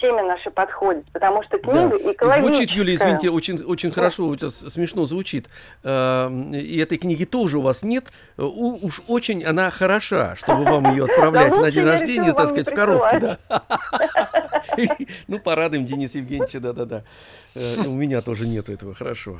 теме 0.00 0.22
нашей 0.22 0.52
подходит, 0.52 1.04
потому 1.12 1.42
что 1.44 1.56
Да. 1.58 1.62
книга 1.70 1.96
И 1.96 2.12
экологическая. 2.12 2.42
Звучит, 2.54 2.70
Юлия, 2.70 2.94
извините, 2.96 3.30
очень, 3.30 3.62
очень 3.64 3.90
хорошо, 3.90 4.26
у 4.26 4.36
тебя 4.36 4.50
смешно 4.50 5.06
звучит. 5.06 5.48
Эм, 5.82 6.52
И 6.52 6.76
этой 6.78 6.98
книги 6.98 7.24
тоже 7.24 7.58
у 7.58 7.62
вас 7.62 7.82
нет. 7.82 8.06
Э, 8.36 8.42
у- 8.42 8.78
Уж 8.86 9.02
очень 9.08 9.42
она 9.44 9.70
хороша, 9.70 10.36
чтобы 10.36 10.64
вам 10.64 10.90
ее 10.92 11.04
отправлять 11.06 11.54
Да 11.54 11.60
на 11.60 11.70
день 11.70 11.84
рождения, 11.84 12.32
так 12.34 12.48
сказать, 12.48 12.70
в 12.70 12.74
коробке. 12.74 13.18
Да. 13.20 13.38
Ну, 15.28 15.38
порадуем 15.38 15.86
Дениса 15.86 16.18
Евгеньевича, 16.18 16.60
да-да-да. 16.60 17.02
Э, 17.54 17.86
У 17.86 17.92
меня 17.92 18.20
тоже 18.22 18.46
нету 18.46 18.72
этого, 18.72 18.94
хорошо. 18.94 19.38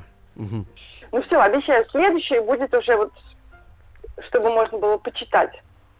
Ну 1.14 1.22
все, 1.22 1.40
обещаю, 1.40 1.86
следующее 1.90 2.40
будет 2.42 2.74
уже 2.74 2.96
вот, 2.96 3.12
чтобы 4.26 4.50
можно 4.50 4.78
было 4.78 4.98
почитать. 4.98 5.52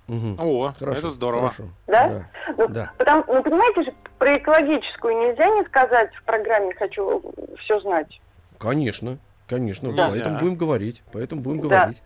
Мгм. 0.09 0.37
О, 0.41 0.73
Хорошо, 0.77 0.99
это 0.99 1.11
здорово. 1.11 1.51
хорошо. 1.51 1.71
Да? 1.87 2.25
Ну, 2.59 2.67
Да. 2.67 2.91
Потому, 2.99 3.23
ну, 3.29 3.41
понимаете 3.45 3.85
же, 3.85 3.95
про 4.19 4.37
экологическую 4.37 5.17
нельзя 5.17 5.47
не 5.51 5.65
сказать 5.67 6.13
в 6.17 6.25
программе 6.25 6.75
«Хочу 6.75 7.23
все 7.61 7.79
знать». 7.79 8.21
Конечно, 8.59 9.19
конечно, 9.47 9.93
Да. 9.93 10.09
поэтому 10.11 10.41
будем 10.41 10.57
говорить, 10.57 11.05
поэтому 11.13 11.43
будем 11.43 11.69
Да. 11.69 11.69
говорить. 11.69 12.03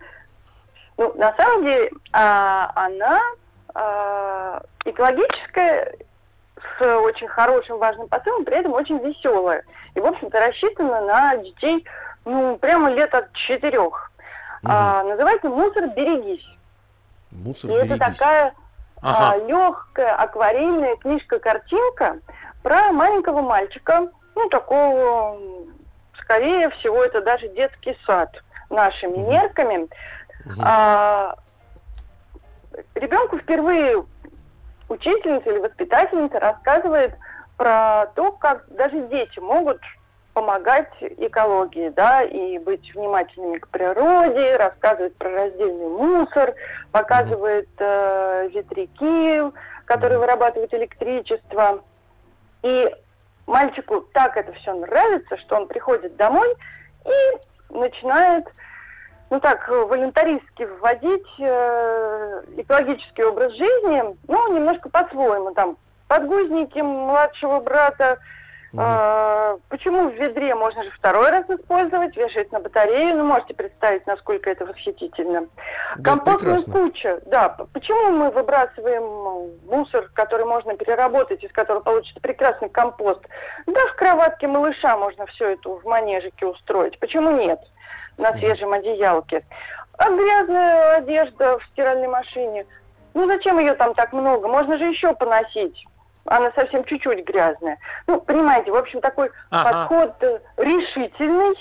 Ну, 0.97 1.11
на 1.15 1.35
самом 1.35 1.63
деле, 1.65 1.89
а, 2.13 2.71
она 2.75 3.19
а, 3.73 4.61
экологическая, 4.85 5.95
с 6.77 6.97
очень 6.99 7.27
хорошим, 7.27 7.79
важным 7.79 8.07
посылом, 8.07 8.45
при 8.45 8.57
этом 8.57 8.73
очень 8.73 8.99
веселая. 8.99 9.63
И, 9.95 9.99
в 9.99 10.05
общем-то, 10.05 10.39
рассчитана 10.39 11.01
на 11.01 11.37
детей, 11.37 11.85
ну, 12.25 12.57
прямо 12.57 12.89
лет 12.91 13.13
от 13.13 13.31
четырех. 13.33 14.11
Мгм. 14.63 14.71
А, 14.73 15.03
называется 15.03 15.49
«Мусор, 15.49 15.87
берегись». 15.89 16.45
Мусор 17.31 17.71
И 17.71 17.73
это 17.73 17.97
такая 17.97 18.53
Ага. 19.01 19.45
легкая 19.45 20.15
акварельная 20.15 20.95
книжка-картинка 20.97 22.19
про 22.61 22.91
маленького 22.91 23.41
мальчика, 23.41 24.11
ну, 24.35 24.49
такого, 24.49 25.39
скорее 26.21 26.69
всего, 26.71 27.03
это 27.03 27.21
даже 27.21 27.47
детский 27.49 27.97
сад 28.05 28.29
нашими 28.69 29.17
Мгм. 29.17 29.29
мерками. 29.29 29.87
Мгм. 30.45 30.61
А, 30.65 31.35
ребенку 32.95 33.37
впервые 33.37 34.05
учительница 34.89 35.49
или 35.49 35.59
воспитательница 35.59 36.39
рассказывает 36.39 37.17
про 37.55 38.07
то, 38.15 38.31
как 38.33 38.65
даже 38.69 39.07
дети 39.07 39.39
могут 39.39 39.81
помогать 40.39 40.91
экологии, 41.01 41.89
да, 41.89 42.23
и 42.23 42.59
быть 42.59 42.95
внимательными 42.95 43.57
к 43.57 43.67
природе, 43.67 44.55
рассказывает 44.55 45.13
про 45.17 45.29
раздельный 45.29 45.89
мусор, 45.89 46.55
показывает 46.93 47.67
э, 47.77 48.47
ветряки, 48.53 49.53
которые 49.83 50.17
вырабатывают 50.17 50.73
электричество. 50.73 51.83
И 52.63 52.89
мальчику 53.47 53.99
так 54.13 54.37
это 54.37 54.53
все 54.53 54.73
нравится, 54.75 55.35
что 55.39 55.57
он 55.57 55.67
приходит 55.67 56.15
домой 56.15 56.47
и 57.05 57.73
начинает, 57.73 58.45
ну 59.29 59.41
так, 59.41 59.67
волонтаристски 59.67 60.63
вводить 60.63 61.27
э, 61.39 62.43
экологический 62.55 63.25
образ 63.25 63.51
жизни, 63.51 64.15
ну, 64.29 64.53
немножко 64.53 64.87
по-своему, 64.89 65.53
там, 65.53 65.75
подгузники 66.07 66.79
младшего 66.79 67.59
брата, 67.59 68.19
А, 68.77 69.57
почему 69.69 70.09
в 70.09 70.13
ведре 70.13 70.53
можно 70.53 70.83
же 70.83 70.91
второй 70.91 71.29
раз 71.31 71.49
использовать, 71.49 72.15
вешать 72.15 72.51
на 72.51 72.59
батарею? 72.59 73.17
Ну, 73.17 73.23
можете 73.23 73.55
представить, 73.55 74.05
насколько 74.05 74.49
это 74.49 74.65
восхитительно. 74.65 75.47
Да, 75.97 76.11
Компостная 76.11 76.57
прекрасно. 76.57 76.73
куча, 76.73 77.21
да. 77.25 77.57
Почему 77.73 78.11
мы 78.11 78.29
выбрасываем 78.29 79.57
мусор, 79.65 80.09
который 80.13 80.45
можно 80.45 80.75
переработать, 80.75 81.43
из 81.43 81.51
которого 81.51 81.81
получится 81.81 82.19
прекрасный 82.21 82.69
компост? 82.69 83.21
Да, 83.65 83.79
в 83.87 83.95
кроватке 83.95 84.47
малыша 84.47 84.95
можно 84.97 85.25
все 85.27 85.53
это 85.53 85.69
в 85.69 85.83
манежике 85.85 86.45
устроить. 86.45 86.99
Почему 86.99 87.31
нет? 87.31 87.59
На 88.17 88.33
свежем 88.33 88.73
одеялке. 88.73 89.43
А 89.97 90.09
грязная 90.09 90.97
одежда 90.97 91.57
в 91.57 91.63
стиральной 91.71 92.07
машине? 92.07 92.65
Ну, 93.15 93.27
зачем 93.27 93.57
ее 93.57 93.73
там 93.73 93.95
так 93.95 94.13
много? 94.13 94.47
Можно 94.47 94.77
же 94.77 94.85
еще 94.85 95.13
поносить. 95.13 95.85
Она 96.29 96.51
совсем 96.51 96.83
чуть-чуть 96.85 97.25
грязная. 97.25 97.79
Ну, 98.05 98.21
понимаете, 98.21 98.71
в 98.71 98.75
общем, 98.75 99.01
такой 99.01 99.31
Ага. 99.49 99.71
подход 99.71 100.15
э, 100.21 100.39
решительный, 100.57 101.55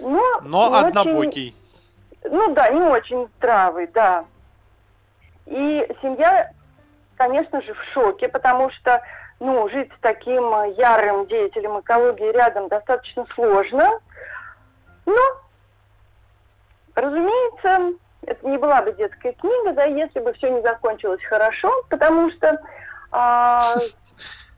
но, 0.00 0.40
Но 0.42 0.68
не 0.68 0.74
очень- 0.74 0.88
однобокий. 0.88 1.56
ну 2.24 2.52
да, 2.52 2.68
не 2.70 2.80
очень 2.82 3.28
здравый, 3.36 3.86
да. 3.86 4.24
И 5.46 5.86
семья, 6.02 6.50
конечно 7.16 7.62
же, 7.62 7.72
в 7.74 7.82
шоке, 7.94 8.28
потому 8.28 8.70
что, 8.72 9.00
ну, 9.38 9.68
жить 9.70 9.90
с 9.96 10.00
таким 10.00 10.52
э, 10.52 10.72
ярым 10.76 11.26
деятелем 11.28 11.78
экологии 11.78 12.32
рядом 12.32 12.66
достаточно 12.66 13.24
сложно. 13.36 14.00
Но, 15.06 15.16
разумеется, 16.96 17.96
это 18.26 18.46
не 18.48 18.58
была 18.58 18.82
бы 18.82 18.92
детская 18.94 19.32
книга, 19.32 19.72
да, 19.74 19.84
если 19.84 20.18
бы 20.20 20.32
все 20.34 20.50
не 20.50 20.60
закончилось 20.62 21.22
хорошо, 21.24 21.72
потому 21.88 22.30
что, 22.32 22.60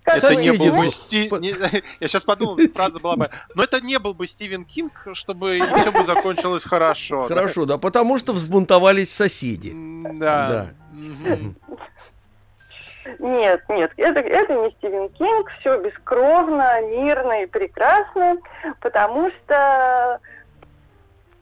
Это 0.04 0.28
бы 0.28 0.36
не 0.36 0.52
был 0.52 0.66
бы 0.66 0.72
вот. 0.72 0.90
Сти... 0.90 1.28
По- 1.28 1.36
не- 1.36 1.54
Я 2.00 2.08
сейчас 2.08 2.24
подумал, 2.24 2.58
фраза 2.74 3.00
была 3.00 3.16
бы... 3.16 3.30
Но 3.54 3.62
это 3.62 3.80
не 3.80 3.98
был 3.98 4.14
бы 4.14 4.26
Стивен 4.26 4.64
Кинг, 4.64 5.08
чтобы 5.12 5.60
все 5.76 5.92
бы 5.92 6.02
закончилось 6.04 6.64
хорошо. 6.64 7.28
Хорошо, 7.28 7.64
да, 7.64 7.78
потому 7.78 8.18
что 8.18 8.32
взбунтовались 8.32 9.14
соседи. 9.14 9.72
Да. 10.14 10.70
Нет, 13.18 13.62
нет, 13.68 13.92
это, 13.96 14.20
это 14.20 14.54
не 14.54 14.70
Стивен 14.72 15.08
Кинг, 15.10 15.50
все 15.60 15.80
бескровно, 15.82 16.80
мирно 16.82 17.42
и 17.42 17.46
прекрасно, 17.46 18.36
потому 18.80 19.30
что 19.30 20.20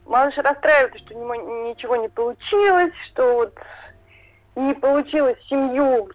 малыш 0.06 0.36
расстраивается, 0.38 0.98
что 1.00 1.14
ничего 1.14 1.96
не 1.96 2.08
получилось, 2.08 2.92
что 3.10 3.34
вот 3.34 3.54
не 4.56 4.74
получилось 4.74 5.36
семью 5.48 6.08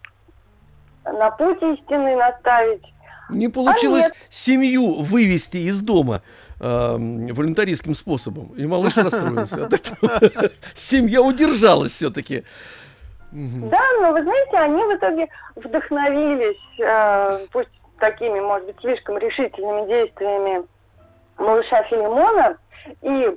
на 1.05 1.31
путь 1.31 1.61
истины 1.61 2.15
наставить. 2.15 2.83
Не 3.29 3.47
получилось 3.47 4.05
нет. 4.05 4.15
семью 4.29 5.01
вывести 5.01 5.57
из 5.57 5.81
дома 5.81 6.21
эм, 6.59 7.27
волюнтаристским 7.27 7.95
способом. 7.95 8.53
И 8.55 8.65
малыш 8.65 8.97
расстроился 8.97 9.65
от 9.65 9.73
этого. 9.73 10.19
Семья 10.73 11.21
удержалась 11.21 11.93
все-таки. 11.93 12.43
Да, 13.31 13.81
но 13.99 14.11
вы 14.11 14.21
знаете, 14.21 14.57
они 14.57 14.83
в 14.83 14.95
итоге 14.95 15.27
вдохновились, 15.55 16.79
э, 16.79 17.47
пусть 17.51 17.69
такими, 17.99 18.39
может 18.39 18.67
быть, 18.67 18.75
слишком 18.79 19.17
решительными 19.17 19.87
действиями 19.87 20.63
малыша 21.37 21.83
Филимона, 21.83 22.57
и 23.01 23.35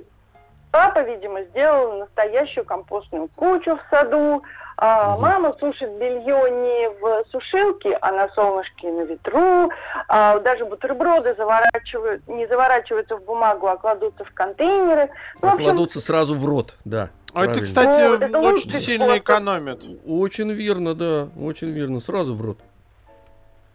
папа, 0.71 1.01
видимо, 1.01 1.41
сделал 1.45 1.99
настоящую 1.99 2.65
компостную 2.65 3.27
кучу 3.35 3.75
в 3.75 3.81
саду, 3.89 4.43
а 4.79 5.17
мама 5.17 5.53
сушит 5.59 5.91
белье 5.97 6.51
не 6.51 6.89
в 7.01 7.23
сушилке, 7.31 7.97
а 8.01 8.11
на 8.11 8.29
солнышке 8.29 8.91
на 8.91 9.01
ветру, 9.01 9.71
а 10.07 10.39
даже 10.39 10.65
бутерброды 10.65 11.33
заворачивают, 11.35 12.27
не 12.27 12.47
заворачиваются 12.47 13.17
в 13.17 13.23
бумагу, 13.23 13.67
а 13.67 13.77
кладутся 13.77 14.23
в 14.23 14.31
контейнеры. 14.33 15.09
Ну, 15.41 15.49
в 15.49 15.53
общем, 15.53 15.65
Кладутся 15.65 15.99
сразу 15.99 16.35
в 16.35 16.45
рот, 16.45 16.75
да. 16.85 17.09
А 17.33 17.45
это, 17.45 17.61
кстати, 17.61 18.07
Вот, 18.09 18.21
это 18.21 18.39
очень 18.39 18.71
сильно 18.73 19.05
способ. 19.05 19.23
экономит. 19.23 19.83
Очень 20.05 20.51
верно, 20.51 20.93
да, 20.95 21.27
очень 21.39 21.71
верно. 21.71 21.99
Сразу 21.99 22.35
в 22.35 22.41
рот. 22.41 22.57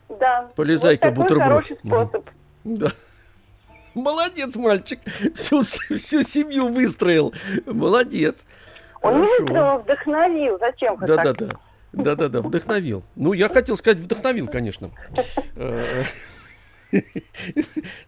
да, 0.08 0.48
Полезай-ка 0.56 1.08
вот 1.08 1.16
бутерброд. 1.16 1.48
хороший 1.66 1.78
способ. 1.84 2.28
Да. 2.64 2.88
Молодец, 3.94 4.54
мальчик. 4.56 5.00
Всю, 5.34 5.62
всю 5.62 6.22
семью 6.22 6.68
выстроил. 6.68 7.34
Молодец. 7.66 8.46
Он 9.02 9.26
Хорошо. 9.26 9.78
вдохновил. 9.78 10.58
Зачем 10.58 10.96
Да, 10.98 11.16
так? 11.16 11.24
да, 11.24 11.46
да. 11.46 11.56
Да, 11.92 12.14
да, 12.16 12.28
да, 12.28 12.40
вдохновил. 12.40 13.02
Ну, 13.16 13.32
я 13.34 13.48
хотел 13.48 13.76
сказать, 13.76 13.98
вдохновил, 13.98 14.48
конечно. 14.48 14.90
Э, 15.56 16.04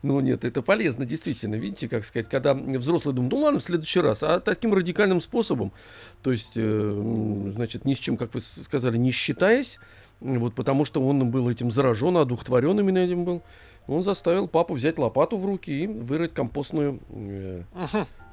Ну, 0.03 0.21
нет, 0.21 0.45
это 0.45 0.63
полезно, 0.63 1.05
действительно. 1.07 1.57
Видите, 1.57 1.89
как 1.89 2.05
сказать, 2.05 2.29
когда 2.29 2.55
взрослый 2.55 3.15
думает, 3.15 3.33
ну 3.33 3.39
ладно, 3.41 3.61
в 3.61 3.63
следующий 3.63 4.01
раз, 4.01 4.23
а 4.23 4.41
таким 4.41 4.75
радикальным 4.75 5.21
способом, 5.21 5.73
то 6.23 6.33
есть, 6.33 6.53
э, 6.57 7.51
значит, 7.55 7.85
ни 7.85 7.95
с 7.95 7.99
чем, 7.99 8.17
как 8.17 8.35
вы 8.35 8.41
сказали, 8.41 8.97
не 8.97 9.11
считаясь, 9.11 9.79
вот 10.21 10.55
потому 10.55 10.85
что 10.85 11.05
он 11.07 11.31
был 11.31 11.49
этим 11.51 11.71
заражен, 11.71 12.17
одухотворен 12.17 12.79
именно 12.79 12.99
этим 12.99 13.25
был, 13.25 13.43
он 13.87 14.03
заставил 14.03 14.49
папу 14.49 14.75
взять 14.75 14.99
лопату 14.99 15.37
в 15.37 15.45
руки 15.47 15.71
и 15.71 15.87
вырыть 15.87 16.33
компостную 16.33 17.01
э. 17.11 17.63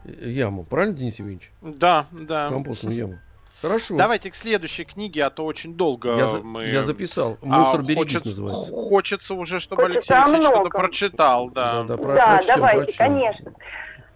Яму. 0.06 0.64
Правильно, 0.64 0.96
Денис 0.96 1.20
Евгеньевич? 1.20 1.52
Да, 1.62 2.06
да. 2.12 2.50
Компостную 2.50 2.96
яму. 2.96 3.20
Хорошо. 3.62 3.96
Давайте 3.96 4.32
к 4.32 4.36
следующей 4.36 4.86
книге, 4.86 5.26
а 5.26 5.30
то 5.30 5.46
очень 5.46 5.76
долго 5.76 6.16
Я, 6.18 6.26
за- 6.28 6.40
мы... 6.40 6.66
я 6.66 6.82
записал. 6.84 7.38
А, 7.44 7.46
Мусор 7.46 7.82
берегись 7.84 7.98
хочется, 7.98 8.28
называется. 8.30 8.72
хочется 8.74 9.34
уже, 9.36 9.60
чтобы 9.60 9.84
Хочется 9.84 10.16
Алексей 10.16 10.34
Алексеевич 10.34 10.46
что-то 10.48 10.70
прочитал, 10.78 11.50
да. 11.52 11.84
Да, 11.84 11.84
да, 11.84 11.98
про- 11.98 12.16
да, 12.16 12.28
прочтем, 12.38 12.56
давайте, 12.56 12.84
прочтем. 12.86 13.06
конечно. 13.06 13.54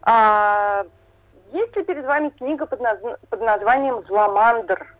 А, 0.02 0.84
есть 1.54 1.76
ли 1.76 1.84
перед 1.84 2.06
вами 2.06 2.30
книга 2.30 2.66
под, 2.66 2.80
наз- 2.82 3.18
под 3.30 3.42
названием 3.42 4.04
«Зламандр»? 4.08 4.96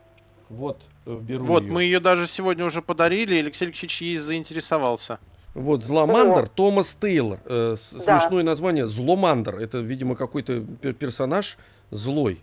Вот, 0.50 0.80
э, 1.08 1.18
беру 1.20 1.44
Вот, 1.46 1.64
её. 1.64 1.74
мы 1.74 1.84
ее 1.84 2.00
даже 2.00 2.28
сегодня 2.28 2.66
уже 2.66 2.84
подарили, 2.84 3.36
и 3.36 3.40
Алексей 3.40 3.66
Алексеевич 3.66 4.02
ей 4.02 4.18
заинтересовался. 4.18 5.18
Вот, 5.56 5.84
Зломандр, 5.84 6.48
Томас 6.50 6.94
Тейлор. 6.94 7.40
Э, 7.46 7.76
с- 7.78 7.92
Да. 8.06 8.20
Смешное 8.20 8.44
название 8.44 8.88
Зломандр. 8.88 9.56
Это, 9.56 9.78
видимо, 9.80 10.16
какой-то 10.16 10.54
пер- 10.54 10.94
персонаж 10.94 11.58
злой. 11.92 12.42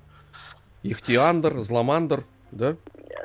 Ихтиандр, 0.83 1.59
Зломандр, 1.59 2.25
да? 2.51 2.75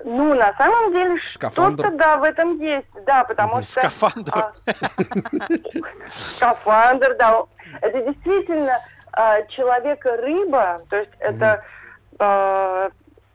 Ну, 0.03 0.33
на 0.35 0.53
самом 0.57 0.91
деле, 0.91 1.19
Скафандр. 1.25 1.83
что-то, 1.85 1.97
да, 1.97 2.17
в 2.17 2.23
этом 2.23 2.59
есть, 2.59 2.85
да, 3.05 3.23
потому 3.23 3.63
что... 3.63 3.71
Скафандр. 3.79 4.31
а, 4.35 4.53
Скафандр, 6.07 7.15
да. 7.17 7.43
Это 7.81 8.01
действительно 8.11 8.79
а, 9.13 9.41
человека-рыба, 9.43 10.83
то 10.89 10.97
есть 10.97 11.11
это 11.19 11.63
а, 12.19 12.89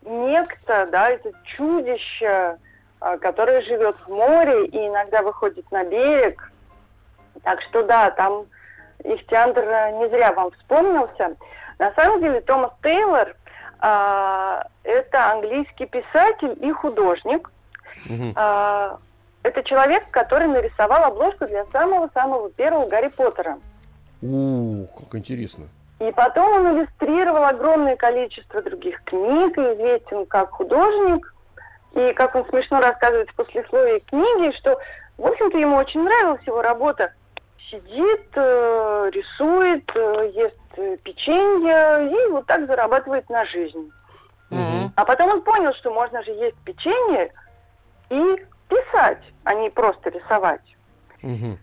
некто, 0.05 0.89
да, 0.93 1.11
это 1.11 1.33
чудище, 1.57 2.57
а, 3.05 3.19
которое 3.19 3.63
живет 3.63 3.97
в 4.07 4.09
море 4.09 4.67
и 4.67 4.87
иногда 4.87 5.23
выходит 5.23 5.69
на 5.73 5.83
берег. 5.83 6.53
Так 7.43 7.61
что 7.63 7.83
да, 7.83 8.11
там 8.13 8.47
Ихтиандр 9.03 9.65
э, 9.65 9.99
не 9.99 10.09
зря 10.09 10.33
вам 10.33 10.53
вспомнился. 10.53 11.37
На 11.81 11.93
самом 11.95 12.21
деле 12.21 12.41
Томас 12.43 12.71
Тейлор 12.81 13.35
а, 13.81 14.69
это 14.85 15.33
английский 15.33 15.87
писатель 15.87 16.57
и 16.61 16.71
художник. 16.71 17.51
А, 18.37 18.99
это 19.43 19.65
человек, 19.65 20.05
который 20.13 20.47
нарисовал 20.47 21.03
обложку 21.03 21.47
для 21.47 21.65
самого-самого 21.73 22.51
первого 22.51 22.89
Гарри 22.89 23.09
Поттера. 23.09 23.59
У, 24.23 24.87
как 24.97 25.17
интересно. 25.17 25.65
И 25.99 26.13
потом 26.13 26.53
он 26.53 26.79
иллюстрировал 26.79 27.45
огромное 27.45 27.97
количество 27.97 28.63
других 28.63 29.03
книг, 29.03 29.59
и 29.59 29.61
известен 29.61 30.25
как 30.27 30.51
художник. 30.51 31.33
И 31.95 32.13
как 32.15 32.35
он 32.35 32.47
смешно 32.49 32.81
рассказывает 32.81 33.31
в 33.31 33.35
послесловии 33.35 33.99
книги, 34.01 34.57
что, 34.57 34.79
в 35.19 35.27
общем-то, 35.27 35.59
ему 35.59 35.77
очень 35.77 36.03
нравилась 36.03 36.43
его 36.47 36.63
работа. 36.63 37.13
Сидит, 37.71 38.29
э, 38.35 39.11
рисует, 39.13 39.91
э, 39.95 40.31
ест 40.35 40.57
э, 40.77 40.97
печенье 41.03 42.11
и 42.11 42.31
вот 42.31 42.47
так 42.47 42.67
зарабатывает 42.67 43.29
на 43.31 43.45
жизнь. 43.47 43.91
Мгм. 44.51 44.93
А 44.97 45.05
потом 45.05 45.31
он 45.31 45.43
понял, 45.43 45.73
что 45.75 45.93
можно 45.93 46.23
же 46.23 46.31
есть 46.33 46.57
печенье 46.65 47.33
и 48.11 48.37
писать, 48.69 49.23
а 49.45 49.55
не 49.55 49.71
просто 49.71 50.11
рисовать. 50.11 50.61
Мгм. 51.23 51.59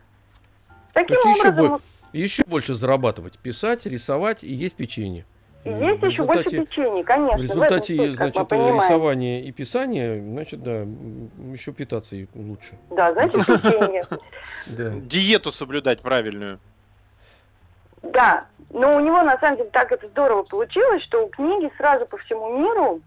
Таким 0.93 1.15
То 1.21 1.27
есть 1.29 1.39
еще 1.39 1.49
образом, 1.49 1.67
бо- 1.77 1.81
Еще 2.17 2.43
больше 2.47 2.73
зарабатывать. 2.73 3.37
Писать, 3.37 3.85
рисовать 3.85 4.43
и 4.43 4.51
есть 4.51 4.75
печенье. 4.75 5.25
И 5.65 5.69
в 5.69 6.05
еще 6.05 6.23
больше 6.23 6.65
печенья, 6.65 7.03
конечно. 7.03 7.37
В 7.37 7.39
в 7.39 7.43
результате, 7.43 7.95
суть, 8.15 8.17
как 8.17 8.51
мы 8.51 8.57
значит, 8.57 8.83
рисования 8.83 9.41
и 9.41 9.51
писания, 9.51 10.21
значит, 10.21 10.63
да, 10.63 10.85
еще 11.51 11.73
питаться 11.73 12.15
и 12.15 12.27
лучше. 12.33 12.77
Да, 12.91 13.11
значит, 13.13 13.45
печенье. 13.45 14.05
Да. 14.67 14.89
Диету 14.95 15.51
соблюдать 15.51 16.01
правильную. 16.01 16.59
Да, 18.01 18.45
но 18.69 18.95
у 18.95 18.99
него 18.99 19.21
на 19.23 19.37
самом 19.39 19.57
деле 19.57 19.69
так 19.71 19.91
это 19.91 20.07
здорово 20.07 20.43
получилось, 20.43 21.03
что 21.03 21.25
у 21.25 21.29
книги 21.29 21.71
сразу 21.77 22.05
по 22.05 22.17
всему 22.17 22.57
миру 22.59 23.01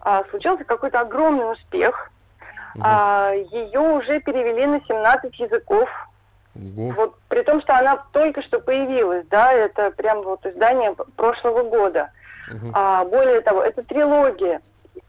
а, 0.00 0.24
случился 0.30 0.64
какой-то 0.64 1.00
огромный 1.00 1.52
успех. 1.52 2.10
А, 2.80 3.32
ее 3.32 3.80
уже 3.80 4.20
перевели 4.20 4.66
на 4.66 4.80
17 4.86 5.38
языков. 5.40 5.88
Ого. 6.58 6.92
Вот 6.92 7.14
при 7.28 7.42
том, 7.42 7.60
что 7.62 7.76
она 7.76 8.02
только 8.12 8.42
что 8.42 8.58
появилась, 8.60 9.26
да, 9.28 9.52
это 9.52 9.90
прям 9.92 10.22
вот 10.22 10.44
издание 10.44 10.94
прошлого 11.16 11.62
года. 11.62 12.10
Мгм. 12.50 12.72
А, 12.74 13.04
более 13.04 13.40
того, 13.42 13.62
это 13.62 13.82
трилогия. 13.82 14.60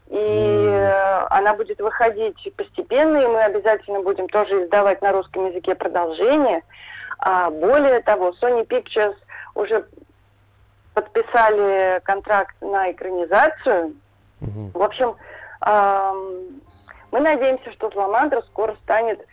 И 0.08 0.16
э, 0.16 1.26
она 1.30 1.54
будет 1.54 1.80
выходить 1.80 2.36
постепенно, 2.56 3.16
и 3.18 3.26
мы 3.26 3.42
обязательно 3.42 4.00
будем 4.00 4.28
тоже 4.28 4.64
издавать 4.64 5.00
на 5.02 5.12
русском 5.12 5.46
языке 5.46 5.74
продолжение. 5.74 6.62
А, 7.18 7.50
более 7.50 8.00
того, 8.00 8.30
Sony 8.40 8.66
Pictures 8.66 9.16
уже 9.54 9.86
подписали 10.94 12.00
контракт 12.02 12.56
на 12.60 12.90
экранизацию. 12.90 13.94
Мгм. 14.40 14.70
В 14.72 14.82
общем, 14.82 15.16
ам, 15.60 16.60
мы 17.12 17.20
надеемся, 17.20 17.72
что 17.72 17.90
Зламандра 17.90 18.42
скоро 18.42 18.76
станет 18.82 19.24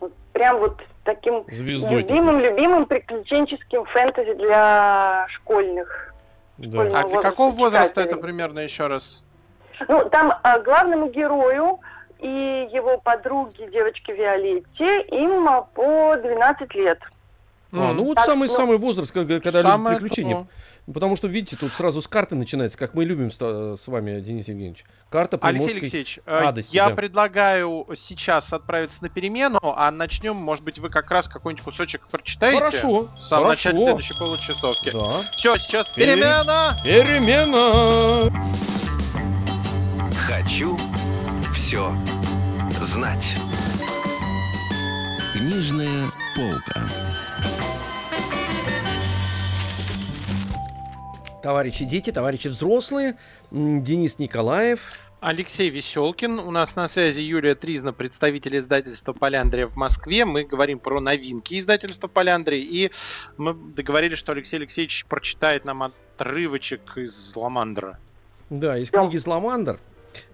вот 0.00 0.12
прям 0.32 0.58
вот 0.58 0.76
таким 1.06 1.44
Звездой. 1.48 2.02
такой. 2.02 2.02
любимым-любимым 2.02 2.86
приключенческим 2.86 3.86
фэнтези 3.86 4.34
для 4.34 5.26
школьных. 5.30 6.14
Да. 6.58 6.82
А 6.82 7.08
для 7.08 7.22
какого 7.22 7.52
возраста 7.52 8.02
это 8.02 8.16
примерно 8.16 8.58
еще 8.58 8.88
раз? 8.88 9.22
Ну, 9.88 10.08
там 10.10 10.32
а, 10.42 10.58
главному 10.58 11.10
герою 11.10 11.80
и 12.18 12.68
его 12.72 12.98
подруге, 12.98 13.68
девочке 13.70 14.14
Виолетте, 14.14 15.02
им 15.02 15.48
а, 15.48 15.62
по 15.62 16.16
12 16.16 16.74
лет. 16.74 16.98
А, 17.72 17.92
ну 17.92 18.04
вот 18.04 18.18
самый-самый 18.20 18.78
возраст, 18.78 19.12
когда, 19.12 19.40
когда 19.40 19.62
любят 19.62 19.98
приключения. 19.98 20.46
Потому 20.92 21.16
что, 21.16 21.26
видите, 21.26 21.56
тут 21.56 21.72
сразу 21.72 22.00
с 22.00 22.06
карты 22.06 22.36
начинается, 22.36 22.78
как 22.78 22.94
мы 22.94 23.04
любим 23.04 23.32
с, 23.32 23.36
с 23.36 23.88
вами, 23.88 24.20
Денис 24.20 24.46
Евгеньевич. 24.46 24.84
Карта 25.10 25.36
Алексей 25.42 25.72
Алексеевич, 25.72 26.20
адости, 26.26 26.76
я 26.76 26.90
да. 26.90 26.94
предлагаю 26.94 27.86
сейчас 27.96 28.52
отправиться 28.52 29.02
на 29.02 29.08
перемену, 29.08 29.58
а 29.62 29.90
начнем, 29.90 30.36
может 30.36 30.64
быть, 30.64 30.78
вы 30.78 30.88
как 30.88 31.10
раз 31.10 31.26
какой-нибудь 31.26 31.64
кусочек 31.64 32.06
прочитаете? 32.08 32.58
Хорошо. 32.58 33.08
В 33.12 33.18
самом 33.18 33.46
хорошо. 33.46 33.68
начале 33.70 33.78
следующей 33.80 34.14
получасовки. 34.16 34.90
Да. 34.92 35.22
Все, 35.32 35.56
сейчас 35.58 35.90
перемена! 35.90 36.76
Перемена! 36.84 38.30
Хочу 40.28 40.76
все 41.52 41.90
знать. 42.80 43.36
Книжная 45.32 46.06
полка. 46.36 46.88
Товарищи 51.46 51.84
дети, 51.84 52.10
товарищи 52.10 52.48
взрослые, 52.48 53.16
Денис 53.52 54.18
Николаев. 54.18 54.80
Алексей 55.20 55.70
Веселкин. 55.70 56.40
У 56.40 56.50
нас 56.50 56.74
на 56.74 56.88
связи 56.88 57.20
Юлия 57.20 57.54
Тризна, 57.54 57.92
представитель 57.92 58.58
издательства 58.58 59.12
Поляндрия 59.12 59.68
в 59.68 59.76
Москве. 59.76 60.24
Мы 60.24 60.42
говорим 60.42 60.80
про 60.80 60.98
новинки 60.98 61.56
издательства 61.56 62.08
Поляндрия. 62.08 62.58
И 62.58 62.90
мы 63.36 63.54
договорились, 63.54 64.18
что 64.18 64.32
Алексей 64.32 64.56
Алексеевич 64.56 65.06
прочитает 65.06 65.64
нам 65.64 65.84
отрывочек 65.84 66.96
из 66.96 67.36
Ламандра. 67.36 68.00
Да, 68.50 68.76
из 68.76 68.90
книги 68.90 69.16
«Зламандр». 69.16 69.78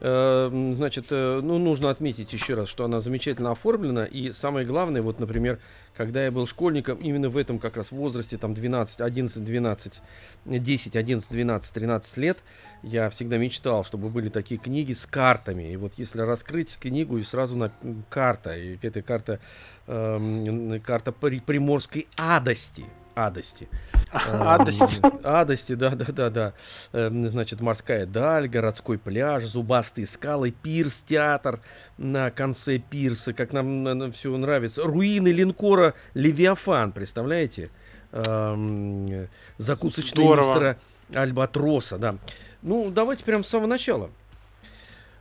Э, 0.00 0.72
значит, 0.74 1.06
э, 1.10 1.40
ну, 1.42 1.58
нужно 1.58 1.90
отметить 1.90 2.32
еще 2.32 2.54
раз, 2.54 2.68
что 2.68 2.84
она 2.84 3.00
замечательно 3.00 3.50
оформлена. 3.52 4.04
И 4.04 4.32
самое 4.32 4.66
главное, 4.66 5.02
вот, 5.02 5.20
например, 5.20 5.58
когда 5.96 6.24
я 6.24 6.30
был 6.30 6.46
школьником, 6.46 6.98
именно 6.98 7.28
в 7.28 7.36
этом 7.36 7.58
как 7.58 7.76
раз 7.76 7.90
возрасте, 7.92 8.38
там 8.38 8.54
12, 8.54 9.00
11, 9.00 9.44
12, 9.44 10.00
10, 10.46 10.96
11, 10.96 11.30
12, 11.30 11.72
13 11.72 12.16
лет, 12.16 12.38
я 12.82 13.10
всегда 13.10 13.36
мечтал, 13.36 13.84
чтобы 13.84 14.08
были 14.08 14.28
такие 14.28 14.58
книги 14.58 14.92
с 14.92 15.06
картами. 15.06 15.72
И 15.72 15.76
вот 15.76 15.94
если 15.96 16.20
раскрыть 16.20 16.76
книгу 16.80 17.18
и 17.18 17.22
сразу 17.22 17.56
на 17.56 17.72
карта, 18.08 18.56
и 18.56 18.78
эта 18.82 19.02
карта, 19.02 19.40
э, 19.86 20.80
карта 20.84 21.12
приморской 21.12 22.08
адости, 22.16 22.86
адости. 23.14 23.68
Адости. 24.12 25.00
Адости, 25.24 25.74
да, 25.74 25.90
да, 25.90 26.04
да, 26.06 26.30
да. 26.30 26.52
Эм, 26.92 27.26
значит, 27.28 27.60
морская 27.60 28.06
даль, 28.06 28.48
городской 28.48 28.98
пляж, 28.98 29.44
зубастые 29.44 30.06
скалы, 30.06 30.50
пирс, 30.50 31.02
театр 31.02 31.60
на 31.96 32.30
конце 32.30 32.78
пирса, 32.78 33.32
как 33.32 33.52
нам 33.52 34.12
все 34.12 34.36
нравится. 34.36 34.82
Руины 34.82 35.28
линкора 35.28 35.94
Левиафан, 36.14 36.92
представляете? 36.92 37.70
Эм, 38.12 39.28
закусочные 39.56 40.36
мистера 40.36 40.78
Альбатроса, 41.14 41.98
да. 41.98 42.16
Ну, 42.60 42.90
давайте 42.90 43.24
прямо 43.24 43.42
с 43.42 43.48
самого 43.48 43.68
начала. 43.68 44.10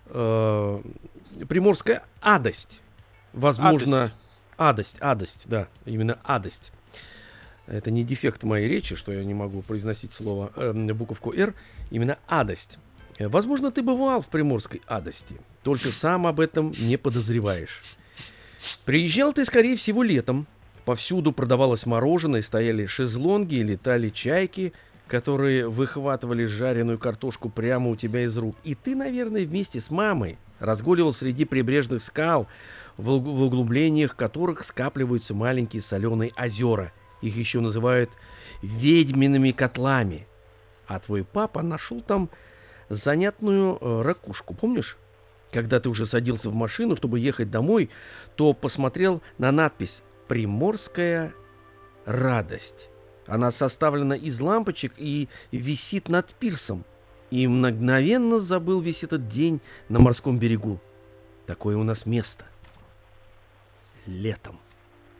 Э, 0.08 0.80
приморская 1.48 2.04
адость. 2.22 2.82
Возможно, 3.32 4.12
адость, 4.58 4.98
адость, 5.00 5.44
да, 5.48 5.68
именно 5.86 6.20
адость 6.24 6.74
это 7.68 7.92
не 7.92 8.04
дефект 8.04 8.44
моей 8.44 8.68
речи, 8.68 8.96
что 8.96 9.12
я 9.12 9.24
не 9.24 9.34
могу 9.34 9.62
произносить 9.62 10.14
слово, 10.14 10.52
э, 10.56 10.74
буковку 10.94 11.34
«Р», 11.34 11.54
именно 11.90 12.18
адость. 12.28 12.78
Э, 13.18 13.28
возможно, 13.28 13.72
ты 13.72 13.84
бывал 13.84 14.22
в 14.22 14.28
приморской 14.28 14.82
адости, 14.88 15.36
только 15.64 15.90
сам 15.90 16.28
об 16.28 16.40
этом 16.40 16.72
не 16.80 16.98
подозреваешь. 16.98 17.98
Приезжал 18.86 19.34
ты, 19.34 19.46
скорее 19.46 19.76
всего, 19.76 20.04
летом. 20.04 20.48
Повсюду 20.86 21.32
продавалось 21.32 21.86
мороженое, 21.86 22.42
стояли 22.42 22.88
шезлонги 22.88 23.56
летали 23.56 24.10
чайки, 24.10 24.74
которые 25.08 25.68
выхватывали 25.68 26.46
жареную 26.46 26.98
картошку 26.98 27.50
прямо 27.50 27.90
у 27.90 27.96
тебя 27.96 28.24
из 28.24 28.36
рук. 28.38 28.56
И 28.64 28.76
ты, 28.76 28.96
наверное, 28.96 29.46
вместе 29.46 29.80
с 29.80 29.92
мамой 29.92 30.38
разгуливал 30.60 31.14
среди 31.14 31.46
прибрежных 31.46 32.02
скал, 32.02 32.48
в 32.98 33.12
углублениях 33.44 34.16
которых 34.16 34.64
скапливаются 34.64 35.34
маленькие 35.34 35.82
соленые 35.82 36.32
озера– 36.36 36.92
их 37.22 37.36
еще 37.36 37.60
называют 37.60 38.10
ведьмиными 38.62 39.52
котлами. 39.52 40.28
А 40.88 41.00
твой 41.00 41.24
папа 41.24 41.62
нашел 41.62 42.02
там 42.02 42.30
занятную 42.90 43.78
э, 43.80 44.02
ракушку, 44.02 44.54
помнишь? 44.54 44.98
Когда 45.52 45.80
ты 45.80 45.90
уже 45.90 46.06
садился 46.06 46.50
в 46.50 46.54
машину, 46.54 46.96
чтобы 46.96 47.20
ехать 47.20 47.52
домой, 47.52 47.90
то 48.36 48.54
посмотрел 48.54 49.22
на 49.38 49.52
надпись 49.52 50.02
«Приморская 50.28 51.34
радость». 52.06 52.90
Она 53.28 53.52
составлена 53.52 54.16
из 54.16 54.40
лампочек 54.40 54.94
и 54.98 55.30
висит 55.52 56.10
над 56.10 56.34
пирсом. 56.34 56.84
И 57.30 57.48
мгновенно 57.48 58.40
забыл 58.40 58.82
весь 58.82 59.04
этот 59.04 59.30
день 59.30 59.62
на 59.88 60.00
морском 60.00 60.38
берегу. 60.38 60.82
Такое 61.46 61.78
у 61.78 61.84
нас 61.84 62.06
место. 62.06 62.46
Летом. 64.06 64.60